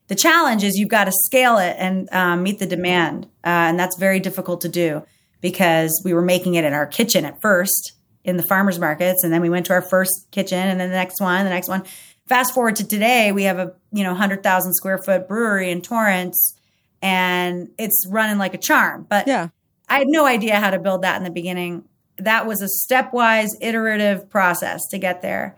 The 0.08 0.15
challenge 0.15 0.63
is 0.63 0.75
you've 0.75 0.89
got 0.89 1.06
to 1.06 1.12
scale 1.12 1.60
it 1.60 1.75
and 1.78 2.10
um, 2.12 2.41
meet 2.41 2.58
the 2.58 2.65
demand, 2.65 3.25
uh, 3.43 3.69
and 3.69 3.80
that's 3.80 3.95
very 3.97 4.19
difficult 4.19 4.62
to 4.62 4.69
do 4.69 5.04
because 5.39 6.02
we 6.04 6.13
were 6.13 6.21
making 6.21 6.56
it 6.56 6.65
in 6.65 6.73
our 6.73 6.88
kitchen 6.88 7.25
at 7.25 7.39
first, 7.41 7.93
in 8.23 8.38
the 8.38 8.43
farmers 8.43 8.80
markets. 8.80 9.23
And 9.23 9.32
then 9.32 9.41
we 9.41 9.49
went 9.49 9.67
to 9.67 9.73
our 9.73 9.82
first 9.82 10.28
kitchen 10.32 10.60
and 10.60 10.80
then 10.80 10.89
the 10.89 10.95
next 10.95 11.21
one, 11.21 11.43
the 11.43 11.49
next 11.49 11.69
one. 11.69 11.84
Fast 12.28 12.54
forward 12.54 12.75
to 12.78 12.88
today, 12.88 13.32
we 13.32 13.43
have 13.43 13.60
a, 13.60 13.73
you 13.91 14.04
know, 14.04 14.12
100,000 14.12 14.73
square 14.73 14.97
foot 14.97 15.28
brewery 15.28 15.71
in 15.71 15.82
Torrance 15.82 16.58
and 17.01 17.69
it's 17.77 18.05
running 18.09 18.38
like 18.38 18.53
a 18.53 18.57
charm. 18.57 19.05
But 19.09 19.27
Yeah. 19.27 19.49
I 19.88 19.99
had 19.99 20.07
no 20.07 20.25
idea 20.25 20.59
how 20.59 20.69
to 20.69 20.79
build 20.79 21.01
that 21.01 21.17
in 21.17 21.23
the 21.23 21.31
beginning. 21.31 21.83
That 22.17 22.45
was 22.45 22.62
a 22.62 22.67
stepwise, 22.67 23.49
iterative 23.62 24.29
process 24.29 24.81
to 24.91 24.97
get 24.99 25.21
there. 25.21 25.57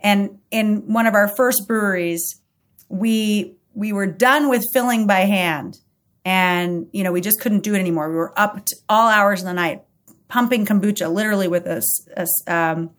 And 0.00 0.38
in 0.50 0.92
one 0.92 1.06
of 1.06 1.14
our 1.14 1.28
first 1.28 1.66
breweries, 1.66 2.40
we 2.88 3.56
we 3.74 3.92
were 3.92 4.06
done 4.06 4.48
with 4.50 4.62
filling 4.74 5.06
by 5.06 5.20
hand, 5.20 5.78
and 6.24 6.86
you 6.92 7.02
know 7.02 7.12
we 7.12 7.20
just 7.20 7.40
couldn't 7.40 7.60
do 7.62 7.74
it 7.74 7.78
anymore. 7.78 8.08
We 8.10 8.16
were 8.16 8.38
up 8.38 8.66
all 8.88 9.08
hours 9.08 9.40
of 9.40 9.46
the 9.46 9.54
night, 9.54 9.82
pumping 10.28 10.66
kombucha 10.66 11.12
literally 11.12 11.48
with 11.48 11.66
a, 11.66 11.82
a 12.16 12.26
um, 12.52 12.90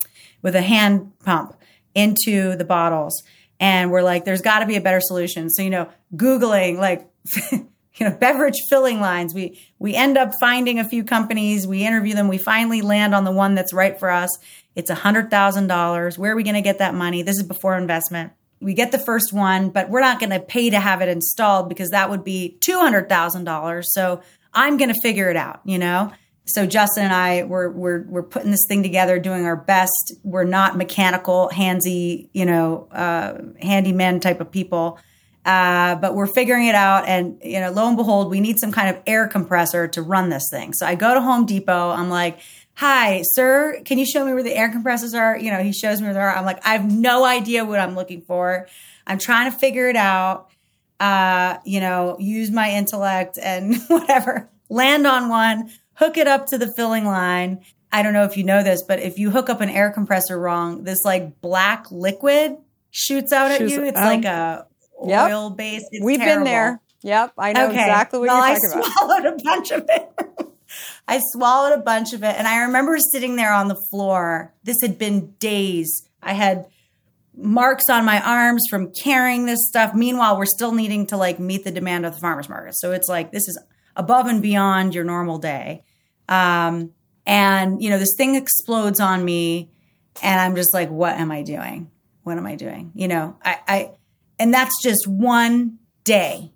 with 0.42 0.56
a 0.56 0.62
hand 0.62 1.12
pump 1.24 1.56
into 1.94 2.56
the 2.56 2.66
bottles, 2.66 3.22
and 3.60 3.92
we're 3.92 4.02
like, 4.02 4.26
"There's 4.26 4.42
got 4.42 4.60
to 4.60 4.66
be 4.66 4.76
a 4.78 4.82
better 4.82 5.02
solution." 5.02 5.50
So 5.50 5.62
you 5.62 5.70
know, 5.70 5.90
googling 6.16 6.78
like. 6.78 7.08
you 8.00 8.10
know 8.10 8.16
beverage 8.16 8.60
filling 8.70 9.00
lines. 9.00 9.34
We 9.34 9.60
we 9.80 9.96
end 9.96 10.18
up 10.18 10.32
finding 10.40 10.80
a 10.80 10.88
few 10.88 11.04
companies. 11.04 11.68
We 11.68 11.86
interview 11.86 12.16
them. 12.16 12.28
We 12.28 12.38
finally 12.38 12.82
land 12.82 13.14
on 13.14 13.24
the 13.24 13.32
one 13.32 13.56
that's 13.56 13.74
right 13.74 13.98
for 13.98 14.10
us. 14.10 14.30
It's 14.76 14.90
a 14.90 14.96
hundred 14.96 15.30
thousand 15.30 15.68
dollars. 15.68 16.18
Where 16.18 16.32
are 16.32 16.36
we 16.36 16.44
going 16.44 16.56
to 16.56 16.62
get 16.62 16.80
that 16.80 16.96
money? 16.96 17.22
This 17.22 17.38
is 17.38 17.44
before 17.44 17.78
investment. 17.78 18.34
We 18.60 18.74
get 18.74 18.92
the 18.92 19.00
first 19.00 19.34
one 19.34 19.70
but 19.70 19.90
we're 19.90 20.02
not 20.02 20.20
going 20.20 20.30
to 20.30 20.40
pay 20.40 20.70
to 20.70 20.80
have 20.80 21.02
it 21.02 21.10
installed 21.10 21.68
because 21.70 21.90
that 21.90 22.10
would 22.10 22.24
be 22.24 22.58
two 22.62 22.80
hundred 22.80 23.10
thousand 23.10 23.44
dollars. 23.44 23.94
So 23.94 24.22
i'm 24.56 24.78
going 24.78 24.94
to 24.94 25.00
figure 25.02 25.30
it 25.30 25.36
out 25.36 25.62
you 25.66 25.78
know? 25.78 26.12
So 26.46 26.66
Justin 26.66 27.06
and 27.06 27.14
I 27.14 27.44
we're 27.44 27.70
we're 27.70 28.04
we're 28.04 28.24
putting 28.24 28.52
this 28.52 28.66
thing 28.68 28.84
together, 28.84 29.18
doing 29.18 29.46
our 29.46 29.56
best. 29.56 30.14
We're 30.24 30.44
not 30.44 30.76
mechanical, 30.76 31.50
handsy, 31.54 32.30
you 32.34 32.46
know, 32.46 32.90
uh, 32.92 33.38
handyman 33.62 34.20
type 34.20 34.42
of 34.42 34.52
people, 34.52 35.00
uh, 35.46 35.96
but 35.96 36.16
we're 36.16 36.28
figuring 36.28 36.68
it 36.68 36.76
out. 36.76 37.08
And 37.08 37.40
you 37.44 37.60
know, 37.60 37.72
lo 37.72 37.88
and 37.88 37.98
behold, 37.98 38.30
we 38.30 38.40
need 38.40 38.60
some 38.60 38.72
kind 38.72 38.96
of 38.96 39.02
air 39.06 39.28
compressor 39.28 39.88
to 39.90 40.02
run 40.02 40.30
this 40.30 40.48
thing. 40.50 40.74
So 40.74 40.86
I 40.86 40.96
go 40.96 41.14
to 41.14 41.22
Home 41.22 41.46
Depot. 41.46 41.92
I'm 41.92 42.10
like, 42.10 42.40
"Hi, 42.76 43.24
sir, 43.34 43.82
can 43.86 43.98
you 43.98 44.06
show 44.06 44.26
me 44.26 44.34
where 44.34 44.44
the 44.44 44.56
air 44.56 44.70
compressors 44.70 45.14
are?" 45.14 45.38
You 45.38 45.52
know, 45.52 45.62
he 45.62 45.74
shows 45.74 46.02
me 46.02 46.06
where 46.08 46.14
they 46.14 46.20
are. 46.20 46.36
I'm 46.36 46.46
like, 46.46 46.66
"I 46.66 46.74
have 46.74 46.92
no 46.92 47.26
idea 47.26 47.66
what 47.66 47.80
I'm 47.80 47.96
looking 47.96 48.22
for. 48.22 48.68
I'm 49.06 49.20
trying 49.20 49.52
to 49.52 49.58
figure 49.58 49.90
it 49.90 49.98
out." 49.98 50.50
Uh, 51.00 51.58
you 51.66 51.82
know, 51.82 52.16
use 52.20 52.50
my 52.52 52.72
intellect 52.72 53.38
and 53.42 53.76
whatever. 53.88 54.50
Land 54.70 55.06
on 55.06 55.28
one 55.28 55.70
hook 55.96 56.18
it 56.18 56.28
up 56.28 56.48
to 56.48 56.58
the 56.58 56.72
filling 56.76 57.06
line. 57.06 57.64
I 57.92 58.02
don't 58.02 58.14
know 58.14 58.24
if 58.24 58.38
you 58.38 58.44
know 58.44 58.64
this, 58.64 58.84
but 58.84 59.00
if 59.00 59.20
you 59.20 59.30
hook 59.30 59.50
up 59.50 59.62
an 59.62 59.70
air 59.70 59.92
compressor 59.92 60.40
wrong, 60.40 60.84
this 60.84 61.04
like 61.06 61.42
black 61.42 61.92
liquid 61.92 62.58
shoots 62.92 63.32
out 63.32 63.52
at 63.52 63.62
you. 63.62 63.84
It's 63.84 64.00
um, 64.00 64.06
like 64.06 64.26
a 64.26 64.66
yep. 65.10 65.32
oil 65.32 65.50
based. 65.50 65.88
We've 66.02 66.20
been 66.20 66.44
there. 66.44 66.82
Yep. 67.04 67.34
I 67.38 67.54
know 67.54 67.70
exactly 67.70 68.20
what 68.20 68.30
well, 68.30 68.48
you're 68.48 68.58
talking 68.58 68.80
about. 68.80 68.86
I 68.86 68.94
swallowed 68.94 69.26
a 69.26 69.44
bunch 69.44 69.72
of 69.72 69.86
it. 69.90 70.50
I 71.08 71.20
swallowed 71.34 71.78
a 71.78 71.82
bunch 71.82 72.14
of 72.14 72.24
it. 72.24 72.36
And 72.38 72.48
I 72.48 72.64
remember 72.64 72.98
sitting 72.98 73.36
there 73.36 73.54
on 73.54 73.68
the 73.68 73.78
floor. 73.92 74.54
This 74.64 74.78
had 74.82 74.98
been 74.98 75.32
days. 75.40 76.08
I 76.22 76.34
had 76.34 76.66
marks 77.36 77.90
on 77.90 78.06
my 78.06 78.22
arms 78.22 78.64
from 78.70 78.92
carrying 78.92 79.46
this 79.46 79.60
stuff. 79.68 79.94
Meanwhile, 79.94 80.38
we're 80.38 80.46
still 80.46 80.72
needing 80.72 81.08
to 81.08 81.18
like 81.18 81.40
meet 81.40 81.64
the 81.64 81.72
demand 81.72 82.06
of 82.06 82.14
the 82.14 82.20
farmers 82.20 82.50
market. 82.50 82.76
So 82.76 82.92
it's 82.92 83.10
like 83.10 83.32
this 83.32 83.48
is 83.48 83.62
above 83.96 84.28
and 84.28 84.42
beyond 84.42 84.96
your 84.96 85.04
normal 85.04 85.40
day. 85.40 85.84
Um, 86.30 86.92
and 87.26 87.82
you 87.82 87.90
know, 87.90 87.98
this 87.98 88.16
thing 88.18 88.36
explodes 88.36 89.00
on 89.00 89.24
me, 89.24 89.70
and 90.22 90.40
I'm 90.40 90.56
just 90.56 90.74
like, 90.74 90.90
what 90.90 91.16
am 91.16 91.32
I 91.32 91.42
doing? 91.42 91.90
What 92.24 92.38
am 92.38 92.46
I 92.46 92.56
doing? 92.56 92.92
You 92.96 93.08
know, 93.08 93.38
I, 93.44 93.60
I 93.68 93.92
and 94.44 94.54
that's 94.54 94.76
just 94.84 95.08
one 95.08 95.80
day. 96.04 96.52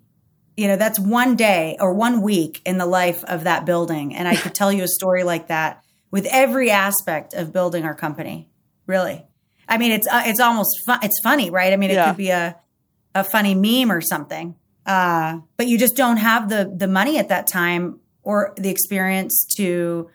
You 0.58 0.68
know, 0.68 0.76
that's 0.76 0.98
one 0.98 1.36
day 1.36 1.76
or 1.80 1.94
one 1.94 2.20
week 2.20 2.60
in 2.66 2.76
the 2.76 2.84
life 2.84 3.24
of 3.24 3.44
that 3.44 3.64
building. 3.64 4.14
And 4.14 4.28
I 4.28 4.36
could 4.36 4.54
tell 4.54 4.70
you 4.70 4.82
a 4.82 4.88
story 4.88 5.22
like 5.24 5.48
that 5.48 5.82
with 6.10 6.26
every 6.30 6.70
aspect 6.70 7.32
of 7.32 7.50
building 7.50 7.84
our 7.84 7.94
company. 7.94 8.50
Really. 8.86 9.24
I 9.66 9.78
mean, 9.78 9.92
it's 9.92 10.06
uh, 10.06 10.24
it's 10.26 10.38
almost 10.40 10.68
fun. 10.84 10.98
It's 11.02 11.18
funny, 11.22 11.48
right? 11.50 11.72
I 11.72 11.76
mean, 11.76 11.90
it 11.90 11.94
Yeah. 11.94 12.08
could 12.08 12.18
be 12.18 12.28
a 12.28 12.56
a 13.14 13.24
funny 13.24 13.54
meme 13.54 13.90
or 13.90 14.02
something. 14.02 14.54
Uh, 14.84 15.38
but 15.56 15.66
you 15.66 15.78
just 15.78 15.96
don't 15.96 16.18
have 16.18 16.50
the 16.50 16.70
the 16.76 16.88
money 16.88 17.16
at 17.18 17.28
that 17.30 17.46
time 17.46 18.00
or 18.22 18.52
the 18.58 18.68
experience 18.68 19.46
to 19.56 20.10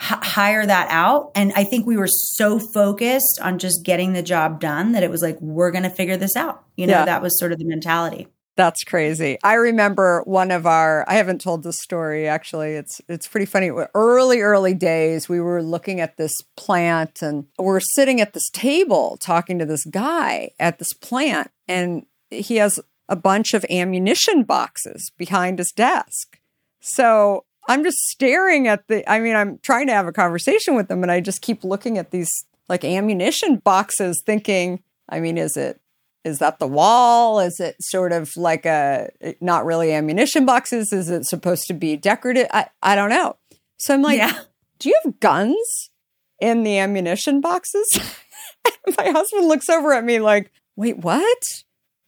h- 0.00 0.18
hire 0.22 0.64
that 0.66 0.88
out. 0.90 1.30
And 1.34 1.52
I 1.56 1.64
think 1.64 1.86
we 1.86 1.96
were 1.96 2.08
so 2.08 2.58
focused 2.58 3.38
on 3.42 3.58
just 3.58 3.84
getting 3.84 4.12
the 4.12 4.22
job 4.22 4.60
done 4.60 4.92
that 4.92 5.02
it 5.02 5.10
was 5.10 5.22
like 5.22 5.40
we're 5.40 5.70
going 5.70 5.84
to 5.84 5.90
figure 5.90 6.16
this 6.16 6.36
out. 6.36 6.64
You 6.76 6.86
know, 6.86 6.92
Yeah. 6.94 7.04
that 7.06 7.22
was 7.22 7.38
sort 7.38 7.52
of 7.52 7.58
the 7.58 7.64
mentality. 7.64 8.28
That's 8.56 8.84
crazy. 8.84 9.36
I 9.44 9.52
remember 9.54 10.22
one 10.24 10.50
of 10.50 10.64
our 10.66 11.04
I 11.06 11.16
haven't 11.16 11.42
told 11.42 11.62
this 11.62 11.78
story 11.82 12.26
actually. 12.26 12.72
It's 12.72 13.02
it's 13.06 13.26
pretty 13.26 13.44
funny. 13.44 13.70
Early 13.94 14.40
early 14.40 14.72
days 14.72 15.28
we 15.28 15.40
were 15.40 15.62
looking 15.62 16.00
at 16.00 16.16
this 16.16 16.32
plant 16.56 17.20
and 17.20 17.44
we're 17.58 17.80
sitting 17.80 18.18
at 18.18 18.32
this 18.32 18.48
table 18.50 19.18
talking 19.20 19.58
to 19.58 19.66
this 19.66 19.84
guy 19.84 20.52
at 20.58 20.78
this 20.78 20.94
plant 20.94 21.50
and 21.68 22.06
he 22.30 22.56
has 22.56 22.80
a 23.10 23.14
bunch 23.16 23.52
of 23.52 23.62
ammunition 23.68 24.42
boxes 24.42 25.12
behind 25.18 25.58
his 25.58 25.70
desk. 25.70 26.38
So 26.80 27.44
I'm 27.68 27.82
just 27.82 27.98
staring 27.98 28.68
at 28.68 28.86
the 28.88 29.08
I 29.10 29.20
mean 29.20 29.36
I'm 29.36 29.58
trying 29.58 29.86
to 29.88 29.92
have 29.92 30.06
a 30.06 30.12
conversation 30.12 30.74
with 30.74 30.88
them 30.88 31.02
and 31.02 31.12
I 31.12 31.20
just 31.20 31.42
keep 31.42 31.64
looking 31.64 31.98
at 31.98 32.10
these 32.10 32.30
like 32.68 32.84
ammunition 32.84 33.56
boxes 33.56 34.22
thinking 34.24 34.82
I 35.08 35.20
mean 35.20 35.38
is 35.38 35.56
it 35.56 35.80
is 36.26 36.40
that 36.40 36.58
the 36.58 36.66
wall? 36.66 37.38
Is 37.38 37.60
it 37.60 37.76
sort 37.80 38.10
of 38.10 38.32
like 38.36 38.66
a 38.66 39.10
not 39.40 39.64
really 39.64 39.92
ammunition 39.92 40.44
boxes? 40.44 40.92
Is 40.92 41.08
it 41.08 41.24
supposed 41.24 41.68
to 41.68 41.72
be 41.72 41.96
decorative? 41.96 42.48
I, 42.52 42.66
I 42.82 42.96
don't 42.96 43.10
know. 43.10 43.36
So 43.78 43.94
I'm 43.94 44.02
like, 44.02 44.18
yeah. 44.18 44.40
do 44.80 44.88
you 44.88 45.00
have 45.04 45.20
guns 45.20 45.90
in 46.40 46.64
the 46.64 46.78
ammunition 46.78 47.40
boxes? 47.40 48.00
My 48.98 49.10
husband 49.10 49.46
looks 49.46 49.68
over 49.68 49.92
at 49.92 50.02
me 50.02 50.18
like, 50.18 50.50
wait, 50.74 50.98
what? 50.98 51.38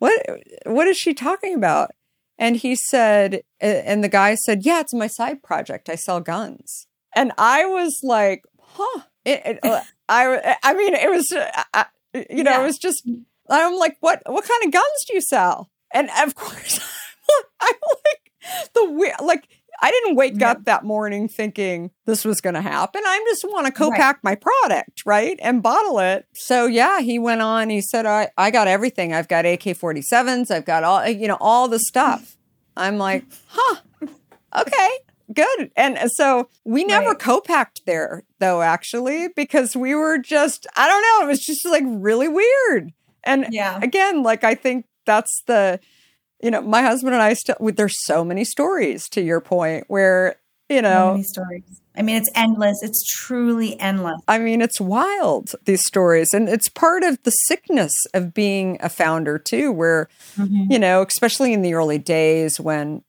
What 0.01 0.21
what 0.67 0.89
is 0.89 0.97
she 0.97 1.15
talking 1.15 1.55
about? 1.55 1.93
And 2.39 2.57
he 2.57 2.77
said, 2.77 3.43
and 3.61 4.05
the 4.05 4.09
guy 4.09 4.35
said, 4.37 4.65
yeah, 4.65 4.81
it's 4.81 4.95
my 4.95 5.09
side 5.09 5.43
project. 5.43 5.89
I 5.89 5.97
sell 5.97 6.21
guns. 6.21 6.87
And 7.17 7.33
I 7.37 7.65
was 7.67 8.01
like, 8.03 8.45
huh. 8.61 9.01
It, 9.25 9.43
it, 9.45 9.59
uh, 9.65 9.83
I, 10.09 10.57
I 10.63 10.75
mean, 10.75 10.95
it 10.95 11.11
was, 11.11 11.33
uh, 11.33 11.65
uh, 11.75 11.85
you 12.31 12.45
know, 12.45 12.53
Yeah. 12.53 12.61
it 12.61 12.65
was 12.65 12.79
just, 12.79 13.03
I'm 13.51 13.75
like, 13.77 13.97
what, 14.01 14.23
what 14.27 14.45
kind 14.47 14.65
of 14.65 14.73
guns 14.73 15.05
do 15.07 15.15
you 15.15 15.21
sell? 15.21 15.71
And 15.93 16.09
of 16.23 16.35
course, 16.35 16.79
I'm 17.61 17.75
like, 17.83 18.71
the 18.75 18.91
weird, 18.93 19.17
like, 19.21 19.49
I 19.81 19.91
didn't 19.91 20.17
wake 20.17 20.41
Yeah. 20.41 20.51
up 20.53 20.65
that 20.65 20.85
morning 20.85 21.29
thinking 21.29 21.91
this 22.05 22.25
was 22.25 22.41
going 22.41 22.55
to 22.55 22.61
happen. 22.63 23.01
I 23.05 23.25
just 23.29 23.45
want 23.45 23.67
to 23.67 23.73
co 23.73 23.91
Right. 23.91 24.17
my 24.23 24.35
product, 24.35 25.03
right? 25.07 25.39
And 25.43 25.63
bottle 25.63 25.99
it. 26.01 26.27
So, 26.35 26.67
yeah, 26.67 27.01
he 27.01 27.19
went 27.19 27.43
on. 27.43 27.71
He 27.71 27.81
said, 27.81 28.05
I, 28.07 28.29
I 28.37 28.51
got 28.51 28.67
everything. 28.69 29.13
I've 29.15 29.29
got 29.29 29.47
AK 29.47 29.63
47s. 29.63 30.51
I've 30.51 30.65
got 30.65 30.83
all, 30.85 31.07
you 31.09 31.29
know, 31.29 31.39
all 31.41 31.69
the 31.69 31.79
stuff. 31.79 32.37
I'm 32.77 32.99
like, 32.99 33.25
huh, 33.49 33.77
okay, 34.59 34.89
good. 35.33 35.71
And 35.77 35.99
uh, 35.99 36.09
so 36.09 36.49
we 36.65 36.85
never 36.85 37.11
Right. 37.11 37.19
co 37.19 37.41
packed 37.41 37.83
there, 37.87 38.25
though, 38.41 38.63
actually, 38.63 39.29
because 39.37 39.77
we 39.77 39.95
were 39.95 40.19
just, 40.19 40.67
I 40.77 40.89
don't 40.89 41.03
know, 41.03 41.27
it 41.27 41.31
was 41.31 41.41
just 41.45 41.65
like 41.67 41.85
really 41.87 42.29
weird. 42.29 42.93
And 43.25 43.47
Yeah. 43.51 43.79
again, 43.83 44.23
like, 44.23 44.45
I 44.45 44.55
think 44.55 44.87
that's 45.07 45.43
the, 45.47 45.81
you 46.41 46.51
know, 46.51 46.61
my 46.63 46.83
husband 46.83 47.15
and 47.15 47.23
I 47.23 47.35
still, 47.35 47.57
there's 47.61 47.97
so 48.05 48.25
many 48.25 48.45
stories 48.45 49.09
to 49.11 49.21
your 49.21 49.41
point 49.41 49.85
where, 49.89 50.37
you 50.69 50.77
So 50.77 50.83
know, 50.83 51.11
many 51.13 51.23
stories. 51.25 51.81
I 51.97 52.03
mean, 52.03 52.17
it's 52.17 52.31
endless. 52.35 52.81
It's 52.83 53.05
truly 53.05 53.79
endless. 53.81 54.21
I 54.29 54.39
mean, 54.39 54.61
it's 54.63 54.81
wild, 54.81 55.53
these 55.65 55.85
stories. 55.85 56.29
And 56.33 56.49
it's 56.49 56.69
part 56.69 57.03
of 57.03 57.21
the 57.25 57.31
sickness 57.31 57.93
of 58.15 58.33
being 58.33 58.79
a 58.81 58.89
founder, 58.89 59.39
too, 59.39 59.73
where, 59.73 60.09
you 60.69 60.79
know, 60.79 61.03
especially 61.03 61.53
in 61.53 61.63
the 61.63 61.75
early 61.75 61.99
days 61.99 62.61
when, 62.61 63.03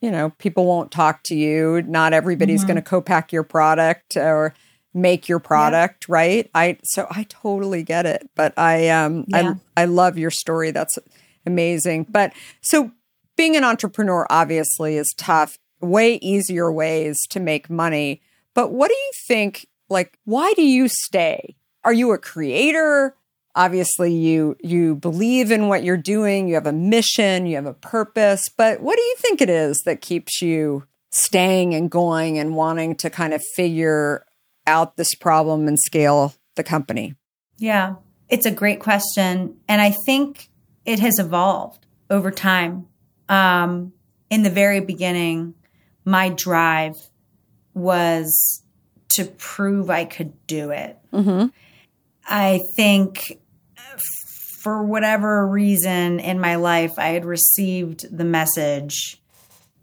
you 0.00 0.10
know, 0.10 0.30
people 0.38 0.66
won't 0.66 0.90
talk 0.90 1.22
to 1.24 1.36
you. 1.36 1.82
Not 1.82 2.12
everybody's 2.12 2.64
Mhm. 2.64 2.68
going 2.68 2.76
to 2.76 2.82
co 2.82 3.00
pack 3.00 3.32
your 3.32 3.44
product 3.44 4.16
or 4.16 4.52
make 4.92 5.28
your 5.28 5.38
product, 5.38 6.08
right? 6.08 6.50
I, 6.54 6.78
so 6.82 7.06
I 7.10 7.24
totally 7.28 7.84
get 7.84 8.04
it. 8.06 8.28
But 8.34 8.52
I, 8.58 8.88
um, 8.88 9.24
Yeah. 9.28 9.54
I, 9.76 9.82
I 9.82 9.84
love 9.84 10.18
your 10.18 10.30
story. 10.30 10.72
That's 10.72 10.98
amazing. 11.46 12.06
But 12.08 12.32
so 12.60 12.92
being 13.36 13.56
an 13.56 13.64
entrepreneur 13.64 14.26
obviously 14.30 14.96
is 14.96 15.12
tough, 15.16 15.58
way 15.80 16.16
easier 16.16 16.70
ways 16.72 17.18
to 17.30 17.40
make 17.40 17.68
money. 17.68 18.20
But 18.54 18.72
what 18.72 18.88
do 18.88 18.94
you 18.94 19.10
think? 19.26 19.66
Like, 19.88 20.18
why 20.24 20.52
do 20.54 20.62
you 20.62 20.88
stay? 20.88 21.56
Are 21.82 21.92
you 21.92 22.12
a 22.12 22.18
creator? 22.18 23.14
Obviously, 23.56 24.12
you 24.12 24.56
you 24.62 24.96
believe 24.96 25.50
in 25.50 25.68
what 25.68 25.84
you're 25.84 25.96
doing. 25.96 26.48
You 26.48 26.54
have 26.54 26.66
a 26.66 26.72
mission. 26.72 27.46
You 27.46 27.56
have 27.56 27.66
a 27.66 27.74
purpose. 27.74 28.48
But 28.56 28.80
what 28.80 28.96
do 28.96 29.02
you 29.02 29.16
think 29.18 29.40
it 29.40 29.50
is 29.50 29.82
that 29.84 30.00
keeps 30.00 30.40
you 30.42 30.84
staying 31.10 31.74
and 31.74 31.90
going 31.90 32.38
and 32.38 32.56
wanting 32.56 32.96
to 32.96 33.10
kind 33.10 33.32
of 33.32 33.42
figure 33.54 34.26
out 34.66 34.96
this 34.96 35.14
problem 35.14 35.68
and 35.68 35.78
scale 35.78 36.34
the 36.56 36.64
company? 36.64 37.14
Yeah, 37.58 37.94
it's 38.28 38.46
a 38.46 38.50
great 38.50 38.80
question. 38.80 39.56
And 39.68 39.80
I 39.80 39.94
think 40.06 40.48
it 40.84 40.98
has 41.00 41.18
evolved 41.18 41.86
over 42.10 42.30
time. 42.30 42.86
Um, 43.28 43.92
in 44.30 44.42
the 44.42 44.50
very 44.50 44.80
beginning, 44.80 45.54
my 46.04 46.28
drive 46.28 46.96
was 47.72 48.62
to 49.10 49.24
prove 49.24 49.90
I 49.90 50.04
could 50.04 50.46
do 50.46 50.70
it. 50.70 50.98
Mm-hmm. 51.12 51.46
I 52.26 52.60
think 52.76 53.38
for 54.62 54.82
whatever 54.82 55.46
reason 55.46 56.20
in 56.20 56.40
my 56.40 56.56
life, 56.56 56.98
I 56.98 57.08
had 57.08 57.24
received 57.24 58.16
the 58.16 58.24
message 58.24 59.20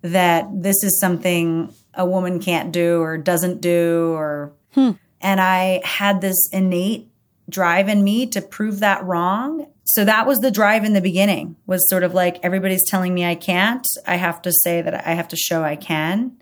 that 0.02 0.48
this 0.52 0.84
is 0.84 1.00
something 1.00 1.74
a 1.94 2.06
woman 2.06 2.40
can't 2.40 2.72
do 2.72 3.00
or 3.02 3.18
doesn't 3.18 3.62
do 3.62 4.14
or 4.14 4.54
Hmm. 4.74 4.92
and 5.20 5.42
I 5.42 5.82
had 5.84 6.22
this 6.22 6.50
innate 6.52 7.10
drive 7.50 7.90
in 7.90 8.04
me 8.04 8.26
to 8.28 8.42
prove 8.42 8.80
that 8.80 9.04
wrong. 9.04 9.68
So 9.84 10.06
that 10.06 10.28
was 10.28 10.40
the 10.40 10.52
drive 10.52 10.84
in 10.84 10.94
the 10.94 11.02
beginning 11.02 11.56
was 11.66 11.88
sort 11.90 12.04
of 12.04 12.14
like 12.14 12.40
everybody's 12.44 12.88
telling 12.90 13.14
me 13.14 13.26
I 13.26 13.36
can't. 13.36 13.86
I 14.06 14.16
have 14.16 14.42
to 14.44 14.52
say 14.52 14.82
that 14.82 15.08
I 15.08 15.14
have 15.14 15.28
to 15.30 15.36
show 15.36 15.64
I 15.64 15.76
can. 15.76 16.38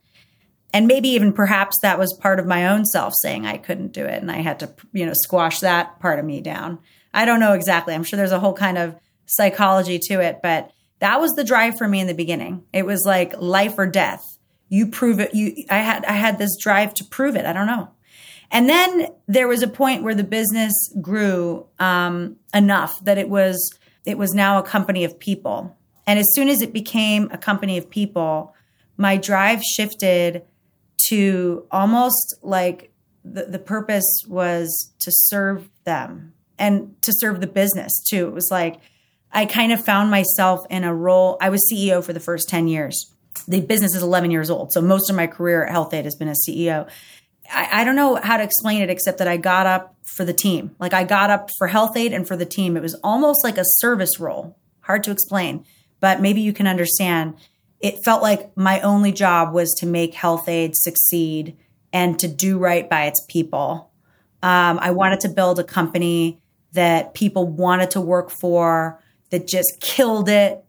And 0.74 0.88
maybe 0.88 1.10
even 1.10 1.34
perhaps 1.34 1.78
that 1.82 1.98
was 1.98 2.14
part 2.22 2.40
of 2.40 2.46
my 2.46 2.68
own 2.68 2.86
self 2.86 3.14
saying 3.22 3.46
I 3.46 3.58
couldn't 3.58 3.94
do 3.94 4.06
it 4.06 4.22
and 4.22 4.32
I 4.32 4.42
had 4.42 4.60
to, 4.60 4.72
you 4.92 5.06
know, 5.06 5.14
squash 5.16 5.62
that 5.62 6.00
part 6.00 6.20
of 6.20 6.26
me 6.26 6.42
down. 6.42 6.80
I 7.14 7.26
don't 7.26 7.40
know 7.40 7.54
exactly. 7.54 7.96
I'm 7.96 8.04
sure 8.04 8.18
there's 8.18 8.32
a 8.32 8.40
whole 8.40 8.54
kind 8.54 8.78
of 8.78 8.96
psychology 9.26 10.00
to 10.00 10.22
it, 10.22 10.40
but 10.44 10.72
that 11.00 11.20
was 11.20 11.32
the 11.32 11.44
drive 11.44 11.78
for 11.78 11.88
me 11.88 12.02
in 12.02 12.08
the 12.08 12.14
beginning. 12.14 12.66
It 12.74 12.86
was 12.86 13.04
like 13.06 13.40
life 13.42 13.76
or 13.78 13.88
death. 13.88 14.24
You 14.68 14.88
prove 14.88 15.20
it. 15.20 15.34
You, 15.34 15.66
I 15.70 15.78
had, 15.78 16.06
I 16.06 16.12
had 16.12 16.38
this 16.38 16.56
drive 16.58 16.94
to 16.96 17.06
prove 17.06 17.36
it. 17.36 17.46
I 17.46 17.54
don't 17.54 17.68
know. 17.68 17.90
And 18.52 18.68
then 18.68 19.08
there 19.28 19.48
was 19.48 19.62
a 19.62 19.68
point 19.68 20.04
where 20.04 20.16
the 20.16 20.24
business 20.24 20.74
grew 21.02 21.68
um, 21.78 22.38
enough 22.54 23.04
that 23.06 23.18
it 23.18 23.30
was 23.30 23.78
it 24.06 24.18
was 24.18 24.34
now 24.34 24.58
a 24.58 24.64
company 24.64 25.04
of 25.04 25.20
people. 25.20 25.78
And 26.08 26.18
as 26.18 26.26
soon 26.34 26.50
as 26.50 26.62
it 26.62 26.74
became 26.74 27.30
a 27.32 27.38
company 27.38 27.78
of 27.78 27.90
people, 27.90 28.56
my 28.98 29.18
drive 29.18 29.62
shifted 29.62 30.44
to 31.10 31.66
almost 31.70 32.36
like 32.42 32.92
the, 33.24 33.46
the 33.46 33.60
purpose 33.60 34.24
was 34.28 34.94
to 35.00 35.12
serve 35.12 35.70
them 35.84 36.34
and 36.58 37.00
to 37.04 37.14
serve 37.14 37.42
the 37.42 37.48
business 37.48 37.92
too. 38.08 38.28
It 38.28 38.34
was 38.34 38.50
like 38.50 38.80
I 39.32 39.46
kind 39.46 39.72
of 39.72 39.84
found 39.84 40.10
myself 40.10 40.66
in 40.70 40.84
a 40.84 40.94
role. 40.94 41.38
I 41.40 41.50
was 41.50 41.72
CEO 41.72 42.04
for 42.04 42.14
the 42.14 42.20
first 42.20 42.50
10 42.50 42.68
years. 42.68 43.14
The 43.48 43.62
business 43.62 43.96
is 43.96 44.02
11 44.02 44.32
years 44.32 44.50
old. 44.50 44.74
So 44.74 44.82
most 44.82 45.10
of 45.10 45.16
my 45.16 45.28
career 45.28 45.66
at 45.66 45.72
Health-Ade 45.72 46.06
has 46.06 46.16
been 46.16 46.28
as 46.28 46.44
CEO. 46.48 46.90
I, 47.52 47.82
I 47.82 47.84
don't 47.84 47.96
know 47.96 48.16
how 48.16 48.38
to 48.38 48.44
explain 48.44 48.82
it 48.82 48.90
except 48.90 49.18
that 49.18 49.28
I 49.28 49.38
got 49.38 49.66
up 49.66 49.96
for 50.04 50.26
the 50.26 50.34
team. 50.34 50.76
Like 50.80 50.94
I 50.94 51.04
got 51.04 51.30
up 51.30 51.50
for 51.58 51.68
Health-Ade 51.68 52.14
and 52.14 52.28
for 52.28 52.38
the 52.38 52.46
team. 52.46 52.78
It 52.78 52.82
was 52.82 52.96
almost 53.04 53.44
like 53.44 53.58
a 53.58 53.64
service 53.66 54.20
role. 54.20 54.58
Hard 54.82 55.04
to 55.04 55.12
explain, 55.12 55.66
but 56.00 56.22
maybe 56.22 56.42
you 56.42 56.54
can 56.54 56.68
understand. 56.68 57.36
It 57.80 58.04
felt 58.04 58.22
like 58.22 58.56
my 58.58 58.82
only 58.82 59.12
job 59.12 59.54
was 59.54 59.74
to 59.80 59.86
make 59.86 60.14
Health-Ade 60.14 60.76
succeed 60.76 61.58
and 61.94 62.20
to 62.20 62.28
do 62.28 62.58
right 62.58 62.90
by 62.90 63.06
its 63.06 63.26
people. 63.30 63.92
Um, 64.42 64.80
I 64.82 64.92
wanted 64.92 65.20
to 65.22 65.30
build 65.30 65.60
a 65.60 65.64
company 65.64 66.40
that 66.74 67.14
people 67.14 67.48
wanted 67.48 67.92
to 67.92 68.02
work 68.02 68.30
for, 68.30 69.02
that 69.32 69.48
just 69.48 69.80
killed 69.80 70.30
it, 70.30 70.64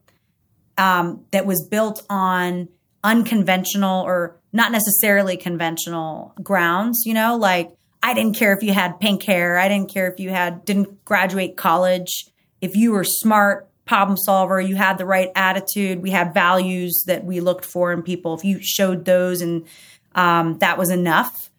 um, 0.78 1.24
that 1.30 1.46
was 1.46 1.66
built 1.70 2.04
on 2.10 2.68
unconventional 3.04 4.02
or 4.02 4.39
not 4.52 4.72
necessarily 4.72 5.36
conventional 5.36 6.34
grounds, 6.42 7.04
you 7.06 7.14
know, 7.14 7.36
like 7.36 7.70
I 8.02 8.14
didn't 8.14 8.36
care 8.36 8.52
if 8.52 8.62
you 8.62 8.72
had 8.72 8.98
pink 9.00 9.22
hair, 9.22 9.58
I 9.58 9.68
didn't 9.68 9.90
care 9.90 10.10
if 10.10 10.18
you 10.18 10.30
had 10.30 10.64
didn't 10.64 11.04
graduate 11.04 11.56
college, 11.56 12.26
if 12.60 12.76
you 12.76 12.92
were 12.92 13.04
smart, 13.04 13.68
problem 13.86 14.16
solver, 14.16 14.60
you 14.60 14.76
had 14.76 14.98
the 14.98 15.04
right 15.04 15.30
attitude, 15.34 16.00
we 16.00 16.10
had 16.10 16.32
values 16.32 17.04
that 17.06 17.24
we 17.24 17.40
looked 17.40 17.64
for 17.64 17.92
in 17.92 18.02
people. 18.02 18.34
If 18.34 18.44
you 18.44 18.58
showed 18.60 19.04
those 19.04 19.40
and 19.40 19.66
um, 20.14 20.58
that 20.58 20.78
was 20.78 20.90
enough. 20.90 21.50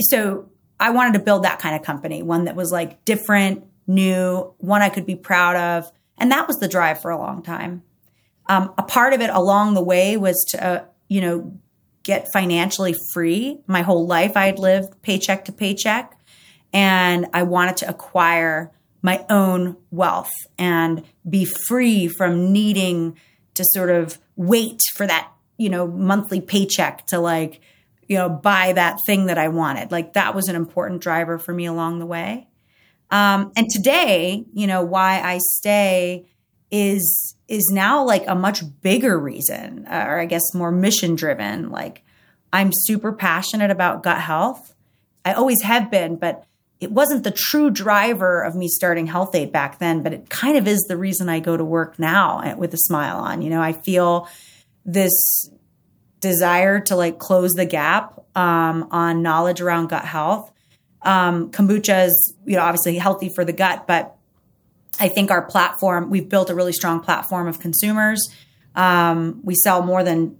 So 0.00 0.48
I 0.78 0.90
wanted 0.90 1.14
to 1.14 1.24
build 1.24 1.44
that 1.44 1.58
kind 1.58 1.74
of 1.74 1.82
company, 1.82 2.22
one 2.22 2.44
that 2.44 2.56
was 2.56 2.70
like 2.72 3.04
different, 3.04 3.64
new, 3.86 4.54
one 4.58 4.82
I 4.82 4.88
could 4.88 5.06
be 5.06 5.16
proud 5.16 5.56
of. 5.56 5.90
And 6.16 6.30
that 6.32 6.46
was 6.46 6.58
the 6.58 6.68
drive 6.68 7.02
for 7.02 7.10
a 7.10 7.18
long 7.18 7.42
time. 7.42 7.82
Um, 8.48 8.72
a 8.78 8.82
part 8.82 9.12
of 9.12 9.20
it 9.20 9.30
along 9.30 9.74
the 9.74 9.82
way 9.82 10.16
was 10.16 10.44
to, 10.50 10.64
uh, 10.64 10.84
you 11.08 11.20
know, 11.20 11.58
get 12.02 12.26
financially 12.32 12.94
free. 13.12 13.60
My 13.66 13.82
whole 13.82 14.06
life 14.06 14.36
I 14.36 14.46
had 14.46 14.58
lived 14.58 15.02
paycheck 15.02 15.44
to 15.46 15.52
paycheck 15.52 16.18
and 16.72 17.26
I 17.32 17.42
wanted 17.42 17.78
to 17.78 17.88
acquire 17.88 18.70
my 19.02 19.24
own 19.30 19.76
wealth 19.90 20.32
and 20.58 21.02
be 21.28 21.44
free 21.44 22.08
from 22.08 22.52
needing 22.52 23.18
to 23.54 23.64
sort 23.64 23.90
of 23.90 24.18
wait 24.36 24.80
for 24.94 25.06
that, 25.06 25.30
you 25.56 25.68
know, 25.68 25.86
monthly 25.86 26.40
paycheck 26.40 27.06
to 27.08 27.18
like, 27.18 27.60
you 28.08 28.16
know, 28.16 28.28
buy 28.28 28.72
that 28.72 28.98
thing 29.06 29.26
that 29.26 29.38
I 29.38 29.48
wanted. 29.48 29.90
Like 29.90 30.14
that 30.14 30.34
was 30.34 30.48
an 30.48 30.56
important 30.56 31.02
driver 31.02 31.38
for 31.38 31.52
me 31.52 31.66
along 31.66 31.98
the 31.98 32.06
way. 32.06 32.48
Um, 33.10 33.52
and 33.56 33.68
today, 33.68 34.44
you 34.52 34.66
know, 34.66 34.82
why 34.82 35.20
I 35.20 35.38
stay 35.56 36.26
is 36.70 37.34
is 37.48 37.68
now 37.72 38.04
like 38.04 38.24
a 38.28 38.34
much 38.34 38.62
bigger 38.80 39.18
reason, 39.18 39.86
uh, 39.90 40.04
or 40.06 40.20
I 40.20 40.26
guess 40.26 40.54
more 40.54 40.70
mission 40.70 41.16
driven. 41.16 41.70
Like 41.70 42.04
I'm 42.52 42.70
super 42.72 43.12
passionate 43.12 43.70
about 43.70 44.02
gut 44.02 44.20
health. 44.20 44.74
I 45.24 45.32
always 45.32 45.62
have 45.62 45.90
been, 45.90 46.16
but 46.16 46.44
it 46.80 46.90
wasn't 46.90 47.24
the 47.24 47.30
true 47.30 47.70
driver 47.70 48.42
of 48.42 48.54
me 48.54 48.66
starting 48.66 49.06
Health-Ade 49.06 49.52
back 49.52 49.78
then, 49.78 50.02
but 50.02 50.14
it 50.14 50.30
kind 50.30 50.56
of 50.56 50.66
is 50.66 50.80
the 50.88 50.96
reason 50.96 51.28
I 51.28 51.40
go 51.40 51.56
to 51.56 51.64
work 51.64 51.98
now 51.98 52.56
with 52.56 52.72
a 52.72 52.78
smile 52.78 53.18
on. 53.18 53.42
You 53.42 53.50
know, 53.50 53.60
I 53.60 53.74
feel 53.74 54.28
this 54.86 55.50
desire 56.20 56.80
to 56.80 56.96
like 56.96 57.18
close 57.18 57.52
the 57.52 57.66
gap 57.66 58.18
um, 58.34 58.88
on 58.90 59.22
knowledge 59.22 59.60
around 59.60 59.88
gut 59.88 60.04
health. 60.04 60.50
Um, 61.02 61.50
kombucha 61.50 62.06
is, 62.06 62.34
you 62.46 62.56
know, 62.56 62.62
obviously 62.62 62.96
healthy 62.96 63.28
for 63.28 63.44
the 63.44 63.52
gut, 63.52 63.86
but 63.86 64.16
I 64.98 65.08
think 65.08 65.30
our 65.30 65.42
platform, 65.42 66.10
we've 66.10 66.28
built 66.28 66.50
a 66.50 66.54
really 66.54 66.72
strong 66.72 67.00
platform 67.00 67.46
of 67.46 67.60
consumers. 67.60 68.28
Um, 68.74 69.40
we 69.42 69.54
sell 69.54 69.82
more 69.82 70.02
than, 70.02 70.36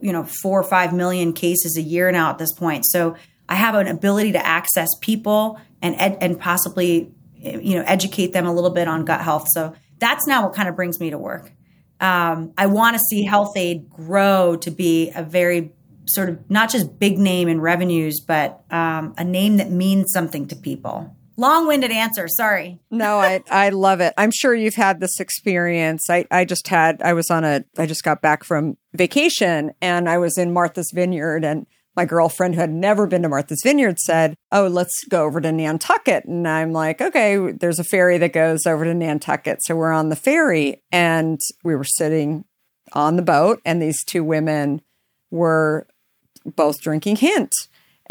you 0.00 0.12
know, 0.12 0.24
four 0.24 0.60
or 0.60 0.64
five 0.64 0.92
million 0.92 1.32
cases 1.32 1.76
a 1.76 1.82
year 1.82 2.10
now 2.12 2.30
at 2.30 2.38
this 2.38 2.52
point. 2.52 2.84
So 2.86 3.16
I 3.48 3.56
have 3.56 3.74
an 3.74 3.88
ability 3.88 4.32
to 4.32 4.46
access 4.46 4.88
people 5.00 5.60
and 5.82 5.94
ed- 5.98 6.18
and 6.20 6.38
possibly, 6.38 7.12
you 7.36 7.76
know, 7.76 7.84
educate 7.86 8.32
them 8.32 8.46
a 8.46 8.52
little 8.52 8.70
bit 8.70 8.88
on 8.88 9.04
gut 9.04 9.20
health. 9.20 9.46
So 9.50 9.74
that's 9.98 10.26
now 10.26 10.44
what 10.44 10.54
kind 10.54 10.68
of 10.68 10.76
brings 10.76 11.00
me 11.00 11.10
to 11.10 11.18
work. 11.18 11.52
Um, 12.00 12.52
I 12.56 12.66
want 12.66 12.96
to 12.96 13.00
see 13.10 13.24
Health-Ade 13.24 13.90
grow 13.90 14.56
to 14.56 14.70
be 14.70 15.10
a 15.14 15.22
very 15.22 15.72
sort 16.06 16.30
of 16.30 16.50
not 16.50 16.70
just 16.70 16.98
big 16.98 17.18
name 17.18 17.48
in 17.48 17.60
revenues, 17.60 18.20
but 18.20 18.62
um, 18.70 19.14
a 19.18 19.24
name 19.24 19.58
that 19.58 19.70
means 19.70 20.12
something 20.12 20.48
to 20.48 20.56
people. 20.56 21.14
Long 21.40 21.66
winded 21.66 21.90
answer. 21.90 22.28
Sorry. 22.28 22.80
No, 22.90 23.18
I, 23.18 23.42
I 23.50 23.70
love 23.70 24.02
it. 24.02 24.12
I'm 24.18 24.30
sure 24.30 24.54
you've 24.54 24.74
had 24.74 25.00
this 25.00 25.18
experience. 25.20 26.10
I, 26.10 26.26
I 26.30 26.44
just 26.44 26.68
had, 26.68 27.00
I 27.00 27.14
was 27.14 27.30
on 27.30 27.44
a, 27.44 27.64
I 27.78 27.86
just 27.86 28.04
got 28.04 28.20
back 28.20 28.44
from 28.44 28.76
vacation 28.92 29.72
and 29.80 30.06
I 30.06 30.18
was 30.18 30.36
in 30.36 30.52
Martha's 30.52 30.92
Vineyard 30.94 31.42
and 31.42 31.66
my 31.96 32.04
girlfriend 32.04 32.56
who 32.56 32.60
had 32.60 32.70
never 32.70 33.06
been 33.06 33.22
to 33.22 33.30
Martha's 33.30 33.62
Vineyard 33.64 33.98
said, 33.98 34.34
Oh, 34.52 34.66
let's 34.66 35.02
go 35.08 35.24
over 35.24 35.40
to 35.40 35.50
Nantucket. 35.50 36.26
And 36.26 36.46
I'm 36.46 36.74
like, 36.74 37.00
Okay, 37.00 37.52
there's 37.52 37.78
a 37.78 37.84
ferry 37.84 38.18
that 38.18 38.34
goes 38.34 38.66
over 38.66 38.84
to 38.84 38.92
Nantucket. 38.92 39.62
So 39.62 39.76
we're 39.76 39.92
on 39.92 40.10
the 40.10 40.16
ferry 40.16 40.82
and 40.92 41.40
we 41.64 41.74
were 41.74 41.84
sitting 41.84 42.44
on 42.92 43.16
the 43.16 43.22
boat 43.22 43.62
and 43.64 43.80
these 43.80 44.04
two 44.04 44.22
women 44.22 44.82
were 45.30 45.86
both 46.44 46.82
drinking 46.82 47.16
hint 47.16 47.54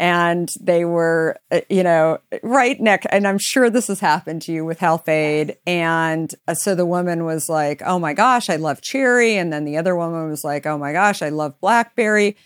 and 0.00 0.48
they 0.58 0.86
were, 0.86 1.36
uh, 1.52 1.60
you 1.68 1.82
know, 1.82 2.18
right, 2.42 2.80
Nick. 2.80 3.06
And 3.10 3.28
I'm 3.28 3.38
sure 3.38 3.68
this 3.68 3.88
has 3.88 4.00
happened 4.00 4.40
to 4.42 4.52
you 4.52 4.64
with 4.64 4.78
Health-Ade. 4.80 5.58
And 5.66 6.34
uh, 6.48 6.54
so 6.54 6.74
the 6.74 6.86
woman 6.86 7.26
was 7.26 7.50
like, 7.50 7.82
"Oh 7.84 7.98
my 7.98 8.14
gosh, 8.14 8.48
I 8.48 8.56
love 8.56 8.80
cherry," 8.80 9.36
and 9.36 9.52
then 9.52 9.64
the 9.66 9.76
other 9.76 9.94
woman 9.94 10.28
was 10.30 10.42
like, 10.42 10.64
"Oh 10.66 10.78
my 10.78 10.92
gosh, 10.92 11.20
I 11.20 11.28
love 11.28 11.60
blackberry," 11.60 12.36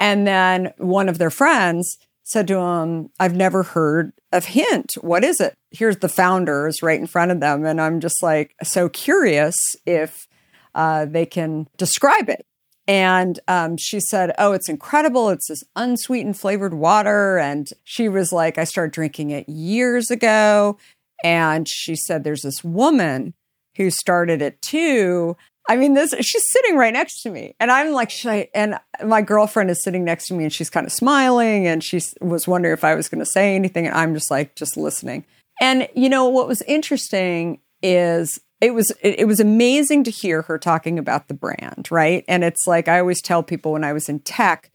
and 0.00 0.26
then 0.26 0.72
one 0.76 1.08
of 1.08 1.18
their 1.18 1.30
friends 1.30 1.96
said 2.24 2.48
to 2.48 2.58
him, 2.58 3.10
"I've 3.20 3.34
never 3.34 3.62
heard 3.62 4.12
of 4.32 4.46
Hint. 4.46 4.94
What 5.00 5.22
is 5.22 5.40
it?" 5.40 5.56
Here's 5.70 5.98
the 5.98 6.08
founders 6.08 6.82
right 6.82 6.98
in 6.98 7.06
front 7.06 7.30
of 7.30 7.38
them, 7.38 7.64
and 7.64 7.80
I'm 7.80 8.00
just 8.00 8.22
like 8.24 8.56
so 8.64 8.88
curious 8.88 9.54
if 9.86 10.26
uh, 10.74 11.04
they 11.04 11.26
can 11.26 11.68
describe 11.76 12.28
it. 12.28 12.44
And 12.88 13.38
um, 13.46 13.76
she 13.76 14.00
said, 14.00 14.32
Oh, 14.38 14.52
it's 14.52 14.68
incredible. 14.68 15.28
It's 15.28 15.48
this 15.48 15.62
unsweetened 15.76 16.38
flavored 16.38 16.74
water. 16.74 17.38
And 17.38 17.68
she 17.84 18.08
was 18.08 18.32
like, 18.32 18.56
I 18.56 18.64
started 18.64 18.92
drinking 18.92 19.30
it 19.30 19.48
years 19.48 20.10
ago. 20.10 20.78
And 21.22 21.68
she 21.68 21.94
said, 21.94 22.24
There's 22.24 22.42
this 22.42 22.64
woman 22.64 23.34
who 23.76 23.90
started 23.90 24.40
it 24.40 24.60
too. 24.62 25.36
I 25.68 25.76
mean, 25.76 25.92
this 25.92 26.14
she's 26.22 26.50
sitting 26.50 26.76
right 26.76 26.94
next 26.94 27.20
to 27.22 27.30
me, 27.30 27.54
and 27.60 27.70
I'm 27.70 27.92
like, 27.92 28.10
I? 28.24 28.48
And 28.54 28.78
my 29.04 29.20
girlfriend 29.20 29.70
is 29.70 29.82
sitting 29.82 30.02
next 30.02 30.26
to 30.28 30.34
me, 30.34 30.44
and 30.44 30.52
she's 30.52 30.70
kind 30.70 30.86
of 30.86 30.92
smiling, 30.92 31.66
and 31.66 31.84
she 31.84 32.00
was 32.22 32.48
wondering 32.48 32.72
if 32.72 32.84
I 32.84 32.94
was 32.94 33.10
going 33.10 33.18
to 33.18 33.26
say 33.26 33.54
anything, 33.54 33.86
and 33.86 33.94
I'm 33.94 34.14
just 34.14 34.30
like, 34.30 34.56
just 34.56 34.78
listening. 34.78 35.26
And 35.60 35.86
you 35.94 36.08
know 36.08 36.26
what 36.26 36.48
was 36.48 36.62
interesting 36.62 37.60
is 37.82 38.40
it 38.60 38.74
was 38.74 38.92
it, 39.02 39.26
was 39.26 39.40
amazing 39.40 40.04
to 40.04 40.10
hear 40.10 40.42
her 40.42 40.58
talking 40.58 40.98
about 40.98 41.28
the 41.28 41.34
brand, 41.34 41.88
right? 41.90 42.24
And 42.26 42.42
it's 42.42 42.66
like 42.66 42.88
I 42.88 42.98
always 42.98 43.22
tell 43.22 43.42
people 43.42 43.72
when 43.72 43.84
I 43.84 43.92
was 43.92 44.08
in 44.08 44.20
tech, 44.20 44.70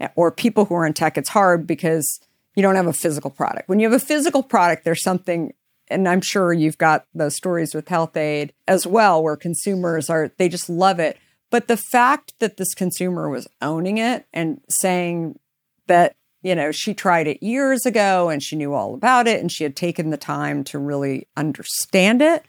eh, 0.00 0.08
or 0.16 0.32
people 0.32 0.64
who 0.64 0.74
are 0.74 0.86
in 0.86 0.94
tech, 0.94 1.18
it's 1.18 1.28
hard 1.28 1.66
because 1.66 2.20
you 2.54 2.62
don't 2.62 2.76
have 2.76 2.86
a 2.86 2.92
physical 2.92 3.30
product. 3.30 3.68
When 3.68 3.80
you 3.80 3.90
have 3.90 4.00
a 4.00 4.04
physical 4.04 4.42
product, 4.42 4.84
there's 4.84 5.02
something 5.02 5.52
and 5.90 6.08
I'm 6.08 6.20
sure 6.20 6.52
you've 6.52 6.78
got 6.78 7.06
those 7.14 7.36
stories 7.36 7.74
with 7.74 7.88
Health-Ade 7.88 8.52
as 8.66 8.86
well, 8.86 9.22
where 9.22 9.36
consumers 9.36 10.10
are, 10.10 10.30
they 10.36 10.48
just 10.48 10.68
love 10.68 11.00
it. 11.00 11.18
But 11.50 11.68
the 11.68 11.76
fact 11.76 12.34
that 12.40 12.56
this 12.56 12.74
consumer 12.74 13.28
was 13.30 13.48
owning 13.62 13.98
it 13.98 14.26
and 14.32 14.60
saying 14.68 15.38
that, 15.86 16.16
you 16.42 16.54
know, 16.54 16.72
she 16.72 16.94
tried 16.94 17.26
it 17.26 17.42
years 17.42 17.86
ago 17.86 18.28
and 18.28 18.42
she 18.42 18.56
knew 18.56 18.74
all 18.74 18.94
about 18.94 19.26
it 19.26 19.40
and 19.40 19.50
she 19.50 19.64
had 19.64 19.74
taken 19.74 20.10
the 20.10 20.18
time 20.18 20.62
to 20.64 20.78
really 20.78 21.26
understand 21.36 22.20
it, 22.20 22.44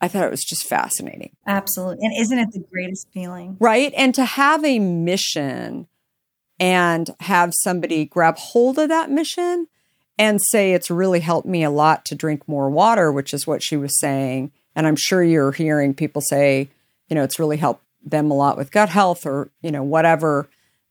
I 0.00 0.08
thought 0.08 0.24
it 0.24 0.30
was 0.30 0.44
just 0.44 0.66
fascinating. 0.66 1.30
Absolutely. 1.46 2.06
And 2.06 2.14
isn't 2.20 2.38
it 2.38 2.52
the 2.52 2.64
greatest 2.70 3.08
feeling? 3.12 3.56
Right. 3.58 3.92
And 3.96 4.14
to 4.14 4.24
have 4.24 4.64
a 4.64 4.78
mission 4.78 5.88
and 6.60 7.10
have 7.20 7.52
somebody 7.54 8.04
grab 8.04 8.36
hold 8.36 8.78
of 8.78 8.88
that 8.88 9.10
mission 9.10 9.66
and 10.18 10.40
say 10.50 10.72
it's 10.72 10.90
really 10.90 11.20
helped 11.20 11.46
me 11.46 11.62
a 11.62 11.70
lot 11.70 12.04
to 12.06 12.14
drink 12.14 12.46
more 12.48 12.68
water, 12.70 13.12
which 13.12 13.32
is 13.32 13.46
what 13.46 13.62
she 13.62 13.76
was 13.76 13.98
saying. 13.98 14.52
And 14.74 14.86
I'm 14.86 14.96
sure 14.96 15.22
you're 15.22 15.52
hearing 15.52 15.94
people 15.94 16.22
say, 16.22 16.68
you 17.08 17.14
know, 17.14 17.22
it's 17.22 17.38
really 17.38 17.56
helped 17.56 17.84
them 18.04 18.30
a 18.30 18.34
lot 18.34 18.56
with 18.56 18.70
gut 18.70 18.88
health 18.88 19.26
or, 19.26 19.50
you 19.62 19.70
know, 19.70 19.82
whatever 19.82 20.48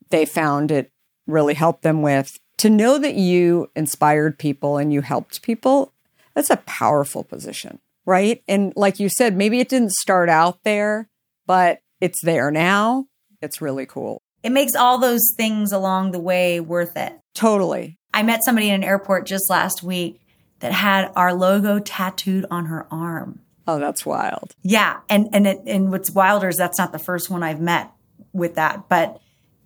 they 0.10 0.26
found 0.26 0.72
it 0.72 0.92
really 1.26 1.54
helped 1.54 1.84
them 1.84 2.02
with. 2.02 2.40
To 2.58 2.70
know 2.70 2.98
that 2.98 3.16
you 3.16 3.70
inspired 3.76 4.40
people 4.40 4.78
and 4.78 4.92
you 4.92 5.02
helped 5.02 5.42
people, 5.42 5.94
that's 6.34 6.50
a 6.50 6.58
powerful 6.58 7.24
position, 7.24 7.80
right? 8.08 8.42
And 8.48 8.74
like 8.76 9.00
you 9.00 9.10
said, 9.10 9.38
maybe 9.38 9.60
it 9.60 9.70
didn't 9.70 9.92
start 9.92 10.30
out 10.30 10.64
there, 10.64 11.10
but 11.46 11.82
it's 12.02 12.24
there 12.24 12.50
now. 12.50 13.06
It's 13.42 13.62
really 13.62 13.86
cool. 13.86 14.24
It 14.42 14.52
makes 14.52 14.74
all 14.74 14.98
those 14.98 15.34
things 15.36 15.72
along 15.72 16.12
the 16.12 16.20
way 16.20 16.60
worth 16.60 16.96
it. 16.96 17.14
Totally. 17.36 18.00
I 18.14 18.24
met 18.24 18.44
somebody 18.44 18.70
in 18.70 18.76
an 18.76 18.84
airport 18.84 19.28
just 19.28 19.50
last 19.50 19.84
week 19.84 20.22
that 20.60 20.72
had 20.72 21.12
our 21.16 21.34
logo 21.34 21.80
tattooed 21.80 22.46
on 22.50 22.66
her 22.68 22.88
arm. 22.90 23.42
Oh, 23.68 23.78
that's 23.78 24.06
wild. 24.06 24.56
Yeah, 24.64 25.02
and 25.10 25.28
and 25.34 25.46
it, 25.46 25.60
and 25.68 25.92
what's 25.92 26.10
wilder 26.10 26.48
is 26.48 26.56
that's 26.56 26.78
not 26.78 26.94
the 26.94 27.00
first 27.00 27.30
one 27.30 27.44
I've 27.44 27.60
met 27.60 27.92
with 28.32 28.56
that, 28.56 28.88
but 28.88 29.20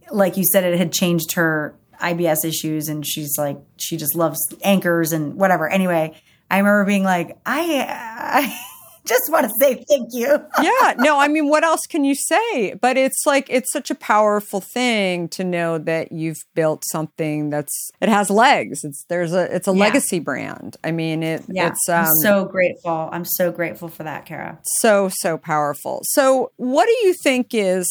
like 0.10 0.38
you 0.38 0.44
said, 0.44 0.64
it 0.64 0.80
had 0.80 0.92
changed 0.92 1.34
her 1.34 1.76
IBS 2.02 2.44
issues, 2.44 2.89
and 2.89 3.06
she's 3.06 3.38
like 3.38 3.60
she 3.78 3.98
just 3.98 4.16
loves 4.16 4.39
anchors 4.64 5.14
and 5.14 5.36
whatever. 5.36 5.70
Anyway, 5.70 6.20
I 6.52 6.58
remember 6.58 6.84
being 6.84 7.06
like, 7.06 7.38
I, 7.45 7.86
I 7.89 8.60
just 9.08 9.32
want 9.32 9.47
to 9.47 9.54
say 9.58 9.86
thank 9.88 10.10
you. 10.12 10.28
yeah, 10.62 10.93
no, 10.97 11.18
I 11.18 11.30
mean, 11.30 11.47
what 11.47 11.64
else 11.64 11.88
can 11.88 12.04
you 12.04 12.14
say? 12.14 12.74
But 12.74 12.97
it's 12.97 13.26
like 13.26 13.47
it's 13.49 13.72
such 13.72 13.89
a 13.89 13.95
powerful 13.95 14.60
thing 14.60 15.30
to 15.30 15.45
know 15.45 15.78
that 15.78 16.12
you've 16.12 16.43
built 16.54 16.84
something 16.91 17.52
that's 17.52 17.91
it 18.02 18.10
has 18.10 18.30
legs. 18.30 18.84
It's 18.84 19.06
there's 19.08 19.32
a 19.32 19.56
it's 19.56 19.70
a 19.70 19.72
yeah. 19.72 19.80
legacy 19.80 20.20
brand. 20.20 20.76
I 20.84 20.91
mean, 20.91 21.24
it 21.24 21.45
yeah. 21.47 21.70
it's 21.70 21.88
um, 21.88 22.06
I'm 22.06 22.16
so 22.22 22.43
grateful. 22.43 23.10
I'm 23.14 23.26
so 23.26 23.49
grateful 23.49 23.88
for 23.88 24.04
that, 24.04 24.26
Kara. 24.26 24.60
So 24.80 25.10
so 25.10 25.38
powerful. 25.38 26.02
So, 26.04 26.52
what 26.58 26.86
do 26.86 27.08
you 27.08 27.16
think 27.24 27.54
is 27.54 27.88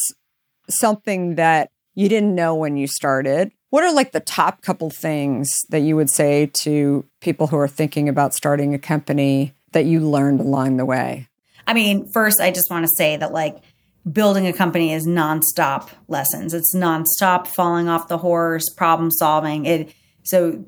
something 0.69 1.33
that 1.35 1.71
you 1.95 2.09
didn't 2.09 2.35
know 2.35 2.53
when 2.53 2.77
you 2.77 2.85
started? 2.85 3.51
What 3.71 3.85
are 3.85 3.93
like 3.93 4.11
the 4.11 4.19
top 4.19 4.61
couple 4.61 4.89
things 4.89 5.47
that 5.69 5.79
you 5.79 5.95
would 5.95 6.09
say 6.09 6.51
to 6.63 7.05
people 7.21 7.47
who 7.47 7.57
are 7.57 7.69
thinking 7.69 8.09
about 8.09 8.33
starting 8.33 8.73
a 8.73 8.79
company 8.79 9.53
that 9.71 9.85
you 9.85 10.01
learned 10.01 10.41
along 10.41 10.75
the 10.75 10.83
way? 10.83 11.29
I 11.65 11.73
mean, 11.73 12.11
first, 12.11 12.41
I 12.41 12.51
just 12.51 12.69
want 12.69 12.83
to 12.83 12.91
say 12.97 13.15
that 13.15 13.31
like 13.31 13.63
building 14.11 14.45
a 14.45 14.51
company 14.51 14.91
is 14.91 15.07
nonstop 15.07 15.87
lessons. 16.09 16.53
It's 16.53 16.75
nonstop 16.75 17.47
falling 17.47 17.87
off 17.87 18.09
the 18.09 18.17
horse, 18.17 18.67
problem 18.75 19.09
solving. 19.09 19.65
It 19.65 19.93
so 20.23 20.65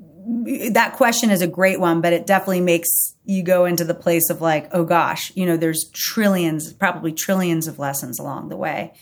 that 0.70 0.94
question 0.94 1.28
is 1.28 1.42
a 1.42 1.46
great 1.46 1.78
one, 1.78 2.00
but 2.00 2.14
it 2.14 2.26
definitely 2.26 2.62
makes 2.62 2.88
you 3.26 3.42
go 3.42 3.66
into 3.66 3.84
the 3.84 3.94
place 3.94 4.30
of 4.30 4.40
like, 4.40 4.70
oh 4.72 4.84
gosh, 4.84 5.30
you 5.34 5.44
know, 5.44 5.58
there's 5.58 5.90
trillions, 5.92 6.72
probably 6.72 7.12
trillions 7.12 7.66
of 7.66 7.78
lessons 7.78 8.18
along 8.18 8.48
the 8.48 8.56
way, 8.56 8.94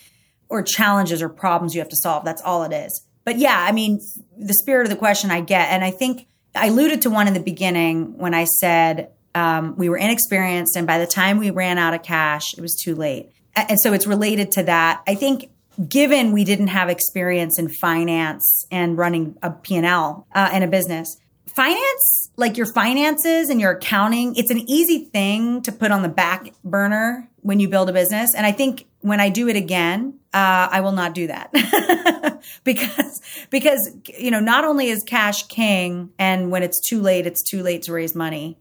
or 0.49 0.61
challenges 0.61 1.23
or 1.23 1.29
problems 1.29 1.73
you 1.73 1.81
have 1.81 1.89
to 1.89 1.97
solve. 2.03 2.25
That's 2.25 2.43
all 2.43 2.65
it 2.65 2.73
is. 2.73 3.07
But 3.25 3.39
yeah, 3.39 3.67
I 3.69 3.73
mean, 3.73 4.01
the 4.37 4.55
spirit 4.55 4.85
of 4.85 4.91
the 4.91 4.97
question 4.97 5.31
I 5.31 5.41
get, 5.41 5.71
and 5.71 5.85
I 5.85 5.91
think 5.91 6.27
I 6.55 6.67
alluded 6.67 7.03
to 7.03 7.11
one 7.11 7.29
in 7.29 7.35
the 7.35 7.41
beginning 7.41 8.19
when 8.19 8.35
I 8.35 8.45
said 8.45 9.11
um, 9.35 9.77
we 9.77 9.89
were 9.89 9.97
inexperienced, 9.97 10.77
and 10.77 10.87
by 10.87 10.99
the 10.99 11.07
time 11.07 11.39
we 11.39 11.51
ran 11.51 11.79
out 11.79 11.95
of 11.95 12.03
cash, 12.03 12.55
it 12.57 12.61
was 12.61 12.79
too 12.83 12.95
late. 12.95 13.31
And 13.55 13.79
so 13.81 13.93
it's 13.93 14.07
related 14.07 14.53
to 14.53 14.63
that. 14.65 15.03
I 15.07 15.15
think 15.15 15.51
given 15.89 16.33
we 16.33 16.45
didn't 16.45 16.69
have 16.69 16.89
experience 16.89 17.59
in 17.59 17.69
finance 17.69 18.67
and 18.71 18.99
running 18.99 19.37
a 19.43 19.51
P&L 19.51 20.27
uh, 20.35 20.51
and 20.53 20.65
a 20.65 20.67
business, 20.67 21.17
finance, 21.47 22.31
like 22.37 22.57
your 22.57 22.67
finances 22.67 23.49
and 23.49 23.61
your 23.61 23.73
accounting, 23.73 24.35
it's 24.37 24.51
an 24.51 24.69
easy 24.71 25.07
thing 25.07 25.63
to 25.63 25.73
put 25.73 25.91
on 25.91 26.03
the 26.03 26.09
back 26.09 26.53
burner 26.65 27.29
when 27.43 27.61
you 27.61 27.69
build 27.69 27.91
a 27.91 27.93
business. 27.93 28.31
And 28.35 28.47
I 28.47 28.53
think 28.53 28.87
when 29.01 29.21
I 29.21 29.29
do 29.29 29.49
it 29.49 29.57
again, 29.57 30.19
uh, 30.33 30.69
I 30.71 30.81
will 30.81 30.93
not 30.93 31.15
do 31.15 31.27
that 31.27 31.53
because 32.65 33.21
because 33.51 33.97
you 34.19 34.31
know 34.31 34.41
not 34.41 34.65
only 34.65 34.89
is 34.89 35.03
cash 35.07 35.47
king, 35.49 36.11
and 36.19 36.51
when 36.51 36.63
it's 36.63 36.81
too 36.89 37.01
late, 37.01 37.27
it's 37.27 37.43
too 37.49 37.63
late 37.63 37.83
to 37.83 37.93
raise 37.93 38.15
money. 38.15 38.59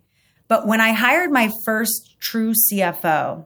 But 0.48 0.68
when 0.68 0.82
I 0.82 0.92
hired 0.92 1.32
my 1.32 1.50
first 1.64 2.20
true 2.20 2.54
CFO, 2.54 3.46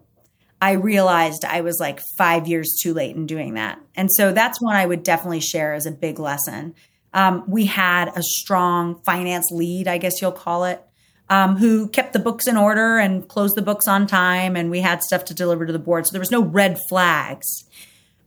I 0.60 0.72
realized 0.72 1.46
I 1.46 1.62
was 1.62 1.80
like 1.80 2.02
five 2.18 2.48
years 2.48 2.76
too 2.82 2.96
late 2.96 3.16
in 3.16 3.28
doing 3.28 3.54
that. 3.54 3.80
And 3.96 4.12
so 4.12 4.32
that's 4.32 4.60
one 4.60 4.76
I 4.76 4.88
would 4.88 5.04
definitely 5.04 5.42
share 5.42 5.76
as 5.76 5.86
a 5.86 5.92
big 5.92 6.18
lesson. 6.18 6.74
Um, 7.14 7.44
we 7.48 7.66
had 7.66 8.10
a 8.16 8.24
strong 8.24 9.02
finance 9.04 9.52
lead, 9.52 9.88
I 9.88 10.00
guess 10.00 10.22
you'll 10.22 10.32
call 10.32 10.66
it, 10.66 10.84
um, 11.30 11.58
who 11.58 11.88
kept 11.88 12.14
the 12.14 12.20
books 12.20 12.48
in 12.48 12.58
order 12.58 12.98
and 12.98 13.28
closed 13.28 13.56
the 13.56 13.62
books 13.62 13.88
on 13.88 14.08
time. 14.08 14.56
And 14.56 14.70
we 14.70 14.82
had 14.82 15.04
stuff 15.04 15.26
to 15.26 15.34
deliver 15.34 15.66
to 15.66 15.74
the 15.74 15.80
board. 15.80 16.06
So 16.06 16.12
there 16.12 16.20
was 16.20 16.32
no 16.32 16.44
red 16.44 16.80
flags. 16.90 17.66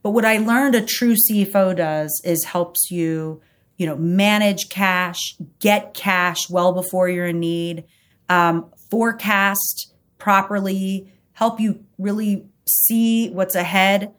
But 0.02 0.10
what 0.10 0.24
I 0.24 0.38
learned 0.38 0.74
a 0.74 0.84
true 0.84 1.14
CFO 1.14 1.76
does 1.76 2.20
is 2.24 2.44
helps 2.44 2.90
you, 2.90 3.40
you 3.76 3.86
know, 3.86 3.96
manage 3.96 4.68
cash, 4.68 5.36
get 5.60 5.94
cash 5.94 6.48
well 6.48 6.72
before 6.72 7.08
you're 7.08 7.26
in 7.26 7.40
need, 7.40 7.84
um, 8.28 8.66
forecast 8.90 9.92
properly, 10.18 11.12
help 11.32 11.60
you 11.60 11.84
really 11.98 12.46
see 12.66 13.30
what's 13.30 13.54
ahead, 13.54 14.12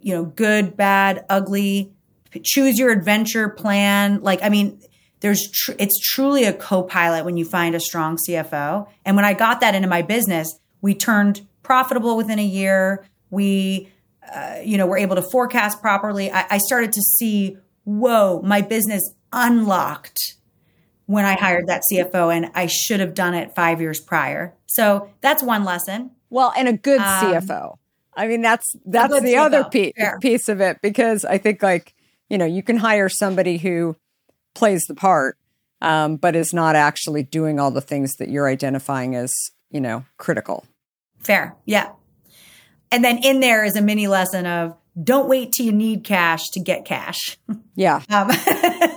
you 0.00 0.14
know, 0.14 0.24
good, 0.24 0.76
bad, 0.76 1.24
ugly, 1.28 1.92
choose 2.42 2.78
your 2.78 2.90
adventure 2.90 3.48
plan. 3.48 4.20
Like, 4.22 4.42
I 4.42 4.48
mean, 4.48 4.80
there's, 5.24 5.50
tr- 5.50 5.72
it's 5.78 5.98
truly 5.98 6.44
a 6.44 6.52
co-pilot 6.52 7.24
when 7.24 7.38
you 7.38 7.46
find 7.46 7.74
a 7.74 7.80
strong 7.80 8.18
CFO. 8.28 8.86
And 9.06 9.16
when 9.16 9.24
I 9.24 9.32
got 9.32 9.62
that 9.62 9.74
into 9.74 9.88
my 9.88 10.02
business, 10.02 10.54
we 10.82 10.94
turned 10.94 11.46
profitable 11.62 12.18
within 12.18 12.38
a 12.38 12.44
year. 12.44 13.06
We, 13.30 13.88
uh, 14.30 14.58
you 14.62 14.76
know, 14.76 14.86
were 14.86 14.98
able 14.98 15.16
to 15.16 15.22
forecast 15.22 15.80
properly. 15.80 16.30
I, 16.30 16.44
I 16.50 16.58
started 16.58 16.92
to 16.92 17.00
see, 17.00 17.56
whoa, 17.84 18.42
my 18.44 18.60
business 18.60 19.14
unlocked 19.32 20.34
when 21.06 21.24
I 21.24 21.36
hired 21.36 21.68
that 21.68 21.84
CFO, 21.90 22.34
and 22.34 22.50
I 22.54 22.66
should 22.66 23.00
have 23.00 23.14
done 23.14 23.32
it 23.32 23.54
five 23.54 23.80
years 23.80 24.00
prior. 24.00 24.54
So 24.66 25.08
that's 25.22 25.42
one 25.42 25.64
lesson. 25.64 26.10
Well, 26.28 26.52
and 26.54 26.68
a 26.68 26.74
good 26.74 27.00
um, 27.00 27.06
CFO. 27.06 27.78
I 28.14 28.26
mean, 28.26 28.42
that's 28.42 28.76
that's 28.84 29.10
the 29.10 29.20
CFO. 29.20 29.38
other 29.38 29.64
piece 29.64 29.94
piece 30.20 30.50
of 30.50 30.60
it 30.60 30.82
because 30.82 31.24
I 31.24 31.38
think 31.38 31.62
like 31.62 31.94
you 32.28 32.36
know 32.36 32.44
you 32.44 32.62
can 32.62 32.76
hire 32.76 33.08
somebody 33.08 33.56
who 33.56 33.96
plays 34.54 34.84
the 34.88 34.94
part, 34.94 35.36
um, 35.80 36.16
but 36.16 36.36
is 36.36 36.52
not 36.52 36.76
actually 36.76 37.22
doing 37.22 37.60
all 37.60 37.70
the 37.70 37.80
things 37.80 38.14
that 38.18 38.28
you're 38.28 38.48
identifying 38.48 39.14
as 39.14 39.32
you 39.70 39.80
know 39.80 40.04
critical. 40.16 40.64
Fair, 41.20 41.56
yeah. 41.64 41.92
And 42.90 43.04
then 43.04 43.18
in 43.24 43.40
there 43.40 43.64
is 43.64 43.76
a 43.76 43.82
mini 43.82 44.06
lesson 44.06 44.46
of 44.46 44.76
don't 45.02 45.28
wait 45.28 45.52
till 45.52 45.66
you 45.66 45.72
need 45.72 46.04
cash 46.04 46.48
to 46.52 46.60
get 46.60 46.84
cash. 46.84 47.38
Yeah. 47.76 48.02
Um, 48.08 48.28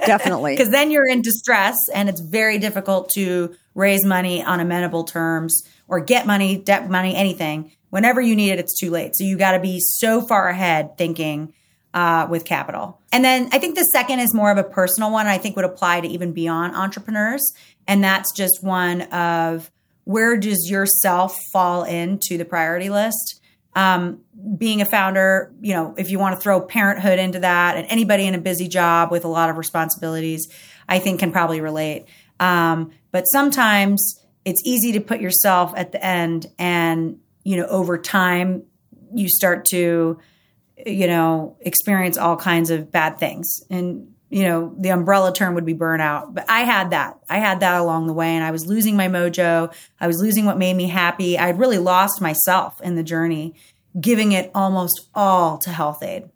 definitely. 0.05 0.53
Because 0.53 0.69
then 0.69 0.91
you're 0.91 1.09
in 1.09 1.23
distress 1.23 1.75
and 1.95 2.09
it's 2.09 2.21
very 2.21 2.59
difficult 2.59 3.09
to 3.15 3.55
raise 3.73 4.05
money 4.05 4.43
on 4.43 4.59
amenable 4.59 5.03
terms 5.03 5.63
or 5.87 5.99
get 5.99 6.27
money, 6.27 6.57
debt 6.57 6.87
money, 6.87 7.15
anything. 7.15 7.71
Whenever 7.89 8.21
you 8.21 8.35
need 8.35 8.51
it, 8.51 8.59
it's 8.59 8.79
too 8.79 8.91
late. 8.91 9.15
So 9.15 9.23
you 9.23 9.35
got 9.35 9.53
to 9.53 9.59
be 9.59 9.79
so 9.79 10.21
far 10.21 10.47
ahead 10.47 10.95
thinking 10.95 11.55
uh, 11.97 12.27
with 12.29 12.45
capital. 12.45 13.01
And 13.11 13.25
then 13.25 13.49
I 13.51 13.57
think 13.57 13.75
the 13.75 13.81
second 13.81 14.19
is 14.19 14.31
more 14.31 14.51
of 14.51 14.59
a 14.59 14.63
personal 14.63 15.11
one. 15.11 15.25
I 15.25 15.39
think 15.39 15.55
would 15.55 15.65
apply 15.65 16.01
to 16.01 16.07
even 16.07 16.31
beyond 16.31 16.75
entrepreneurs. 16.75 17.41
And 17.87 18.03
that's 18.03 18.31
just 18.35 18.63
one 18.63 19.01
of 19.01 19.71
where 20.03 20.37
does 20.37 20.69
yourself 20.69 21.35
fall 21.51 21.83
into 21.83 22.37
the 22.37 22.45
priority 22.45 22.91
list? 22.91 23.41
Um, 23.75 24.21
being 24.59 24.79
a 24.79 24.85
founder, 24.85 25.51
you 25.59 25.73
know, 25.73 25.95
if 25.97 26.11
you 26.11 26.19
want 26.19 26.35
to 26.35 26.41
throw 26.41 26.61
parenthood 26.61 27.17
into 27.17 27.39
that 27.39 27.77
and 27.77 27.87
anybody 27.89 28.27
in 28.27 28.35
a 28.35 28.39
busy 28.39 28.67
job 28.67 29.09
with 29.09 29.25
a 29.25 29.27
lot 29.27 29.49
of 29.49 29.57
responsibilities, 29.57 30.47
I 30.87 30.99
think 30.99 31.19
can 31.19 31.31
probably 31.31 31.61
relate. 31.61 32.05
Um, 32.39 32.91
but 33.11 33.23
sometimes 33.23 34.21
it's 34.45 34.61
easy 34.65 34.91
to 34.91 35.01
put 35.01 35.19
yourself 35.19 35.73
at 35.75 35.93
the 35.93 36.05
end 36.05 36.45
and, 36.59 37.19
you 37.43 37.57
know, 37.57 37.65
over 37.65 37.97
time 37.97 38.63
you 39.15 39.27
start 39.29 39.65
to, 39.71 40.19
you 40.85 41.07
know, 41.07 41.57
experience 41.61 42.17
all 42.17 42.37
kinds 42.37 42.69
of 42.69 42.91
bad 42.91 43.17
things. 43.19 43.63
And, 43.69 44.13
you 44.29 44.43
know, 44.43 44.75
the 44.77 44.89
umbrella 44.89 45.33
term 45.33 45.55
would 45.55 45.65
be 45.65 45.73
burnout. 45.73 46.33
But 46.33 46.45
I 46.49 46.61
had 46.61 46.91
that. 46.91 47.17
I 47.29 47.39
had 47.39 47.61
that 47.61 47.79
along 47.79 48.07
the 48.07 48.13
way 48.13 48.35
and 48.35 48.43
I 48.43 48.51
was 48.51 48.65
losing 48.65 48.95
my 48.95 49.07
mojo. 49.07 49.73
I 49.99 50.07
was 50.07 50.19
losing 50.21 50.45
what 50.45 50.57
made 50.57 50.75
me 50.75 50.87
happy. 50.87 51.37
I 51.37 51.47
had 51.47 51.59
really 51.59 51.77
lost 51.77 52.21
myself 52.21 52.81
in 52.81 52.95
the 52.95 53.03
journey 53.03 53.55
giving 53.99 54.31
it 54.31 54.51
almost 54.53 55.09
all 55.15 55.57
to 55.59 55.71
Health-Ade 55.71 56.29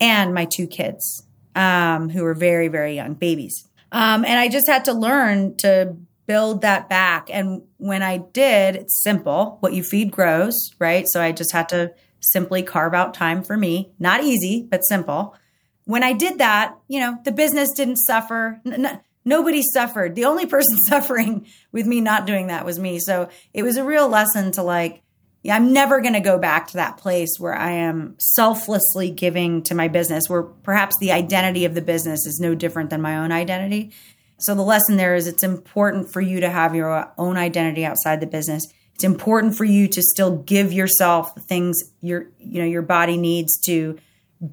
and 0.00 0.34
my 0.34 0.44
two 0.44 0.66
kids, 0.66 1.26
um, 1.56 2.10
who 2.10 2.22
were 2.22 2.34
very, 2.34 2.68
very 2.68 2.94
young 2.94 3.14
babies. 3.14 3.68
Um, 3.90 4.24
and 4.24 4.38
I 4.38 4.48
just 4.48 4.68
had 4.68 4.84
to 4.84 4.92
learn 4.92 5.56
to 5.58 5.96
build 6.26 6.62
that 6.62 6.88
back. 6.88 7.28
And 7.30 7.62
when 7.78 8.02
I 8.02 8.18
did, 8.18 8.76
it's 8.76 9.02
simple. 9.02 9.56
What 9.60 9.72
you 9.72 9.82
feed 9.82 10.12
grows, 10.12 10.54
right? 10.78 11.06
So 11.08 11.20
I 11.20 11.32
just 11.32 11.52
had 11.52 11.68
to 11.70 11.92
simply 12.22 12.62
carve 12.62 12.94
out 12.94 13.14
time 13.14 13.42
for 13.42 13.56
me. 13.56 13.92
Not 13.98 14.24
easy, 14.24 14.66
but 14.68 14.84
simple. 14.84 15.36
When 15.84 16.02
I 16.02 16.12
did 16.12 16.38
that, 16.38 16.78
you 16.88 17.00
know, 17.00 17.18
the 17.24 17.32
business 17.32 17.72
didn't 17.76 17.96
suffer. 17.96 18.60
N- 18.64 19.00
nobody 19.24 19.62
suffered. 19.62 20.14
The 20.14 20.24
only 20.24 20.46
person 20.54 20.78
suffering 20.88 21.46
with 21.72 21.86
me 21.86 22.00
not 22.00 22.26
doing 22.26 22.46
that 22.46 22.64
was 22.64 22.78
me. 22.78 22.98
So 22.98 23.28
it 23.52 23.62
was 23.62 23.76
a 23.76 23.84
real 23.84 24.08
lesson 24.08 24.52
to 24.52 24.62
like, 24.62 25.02
I'm 25.50 25.72
never 25.72 26.00
going 26.00 26.14
to 26.14 26.20
go 26.20 26.38
back 26.38 26.68
to 26.68 26.74
that 26.74 26.98
place 26.98 27.36
where 27.38 27.54
I 27.54 27.72
am 27.72 28.14
selflessly 28.18 29.10
giving 29.10 29.64
to 29.64 29.74
my 29.74 29.88
business, 29.88 30.28
where 30.28 30.44
perhaps 30.44 30.96
the 31.00 31.10
identity 31.10 31.64
of 31.64 31.74
the 31.74 31.82
business 31.82 32.26
is 32.26 32.38
no 32.40 32.54
different 32.54 32.90
than 32.90 33.02
my 33.02 33.16
own 33.16 33.32
identity. 33.32 33.92
So 34.38 34.54
the 34.54 34.62
lesson 34.62 34.96
there 34.96 35.16
is 35.16 35.26
it's 35.26 35.42
important 35.42 36.12
for 36.12 36.20
you 36.20 36.40
to 36.40 36.50
have 36.50 36.76
your 36.76 37.12
own 37.18 37.36
identity 37.36 37.84
outside 37.84 38.20
the 38.20 38.26
business. 38.26 38.64
It's 39.02 39.04
important 39.04 39.56
for 39.56 39.64
you 39.64 39.88
to 39.88 40.00
still 40.00 40.36
give 40.36 40.72
yourself 40.72 41.34
the 41.34 41.40
things 41.40 41.82
your 42.02 42.28
you 42.38 42.60
know 42.60 42.68
your 42.68 42.82
body 42.82 43.16
needs 43.16 43.58
to 43.62 43.98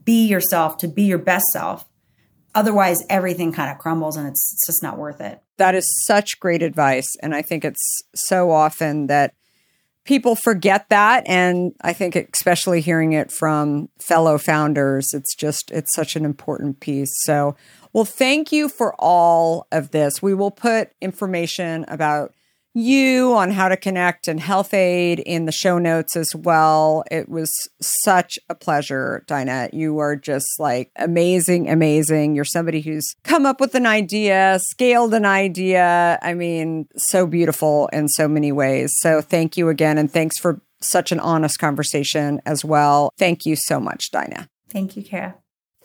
be 0.04 0.26
yourself, 0.26 0.78
to 0.78 0.88
be 0.88 1.04
your 1.04 1.20
best 1.20 1.46
self. 1.54 1.86
Otherwise, 2.56 2.98
everything 3.12 3.52
kind 3.52 3.70
of 3.70 3.78
crumbles 3.78 4.18
and 4.18 4.28
it's, 4.28 4.54
it's 4.54 4.66
just 4.66 4.82
not 4.82 4.98
worth 4.98 5.22
it. 5.22 5.40
That 5.58 5.76
is 5.76 5.88
such 6.08 6.40
great 6.40 6.64
advice. 6.64 7.06
And 7.22 7.36
I 7.36 7.44
think 7.44 7.64
it's 7.64 8.02
so 8.16 8.50
often 8.50 9.06
that 9.06 9.36
people 10.04 10.36
forget 10.36 10.90
that 10.90 11.24
and 11.28 11.74
i 11.82 11.94
think 11.94 12.16
especially 12.16 12.82
hearing 12.82 13.12
it 13.12 13.32
from 13.32 13.90
fellow 14.00 14.40
founders 14.40 15.10
it's 15.14 15.36
just 15.36 15.70
it's 15.72 15.94
such 15.94 16.16
an 16.16 16.26
important 16.26 16.80
piece 16.80 17.12
so 17.26 17.56
well 17.94 18.06
thank 18.06 18.52
you 18.52 18.70
for 18.70 18.96
all 18.98 19.68
of 19.72 19.92
this 19.92 20.20
we 20.20 20.34
will 20.34 20.50
put 20.50 20.90
information 21.02 21.86
about 21.90 22.34
you 22.74 23.34
on 23.34 23.52
how 23.52 23.68
to 23.68 23.78
connect 23.78 24.28
and 24.28 24.40
Health-Ade 24.40 25.20
in 25.20 25.46
the 25.46 25.52
show 25.52 25.78
notes 25.78 26.16
as 26.16 26.30
well. 26.36 27.04
It 27.10 27.30
was 27.30 27.52
such 27.82 28.38
a 28.50 28.56
pleasure, 28.56 29.24
Daina. 29.28 29.70
You 29.74 30.00
are 30.00 30.16
just 30.16 30.48
like 30.60 30.92
amazing, 30.96 31.70
amazing. 31.70 32.36
You're 32.36 32.46
somebody 32.46 32.82
who's 32.82 33.16
come 33.24 33.46
up 33.46 33.60
with 33.60 33.76
an 33.76 33.86
idea, 33.86 34.60
scaled 34.62 35.14
an 35.14 35.26
idea. 35.26 36.20
I 36.22 36.34
mean, 36.34 36.88
so 36.96 37.26
beautiful 37.26 37.90
in 37.92 38.08
so 38.08 38.28
many 38.28 38.52
ways. 38.52 38.92
So 39.00 39.22
thank 39.22 39.58
you 39.58 39.70
again. 39.70 39.98
And 39.98 40.12
thanks 40.12 40.38
for 40.40 40.62
such 40.82 41.12
an 41.12 41.20
honest 41.20 41.60
conversation 41.60 42.42
as 42.46 42.64
well. 42.64 43.12
Thank 43.18 43.46
you 43.46 43.56
so 43.56 43.80
much, 43.80 44.12
Daina. 44.12 44.48
Thank 44.70 44.96
you, 44.96 45.04
Kara. 45.04 45.36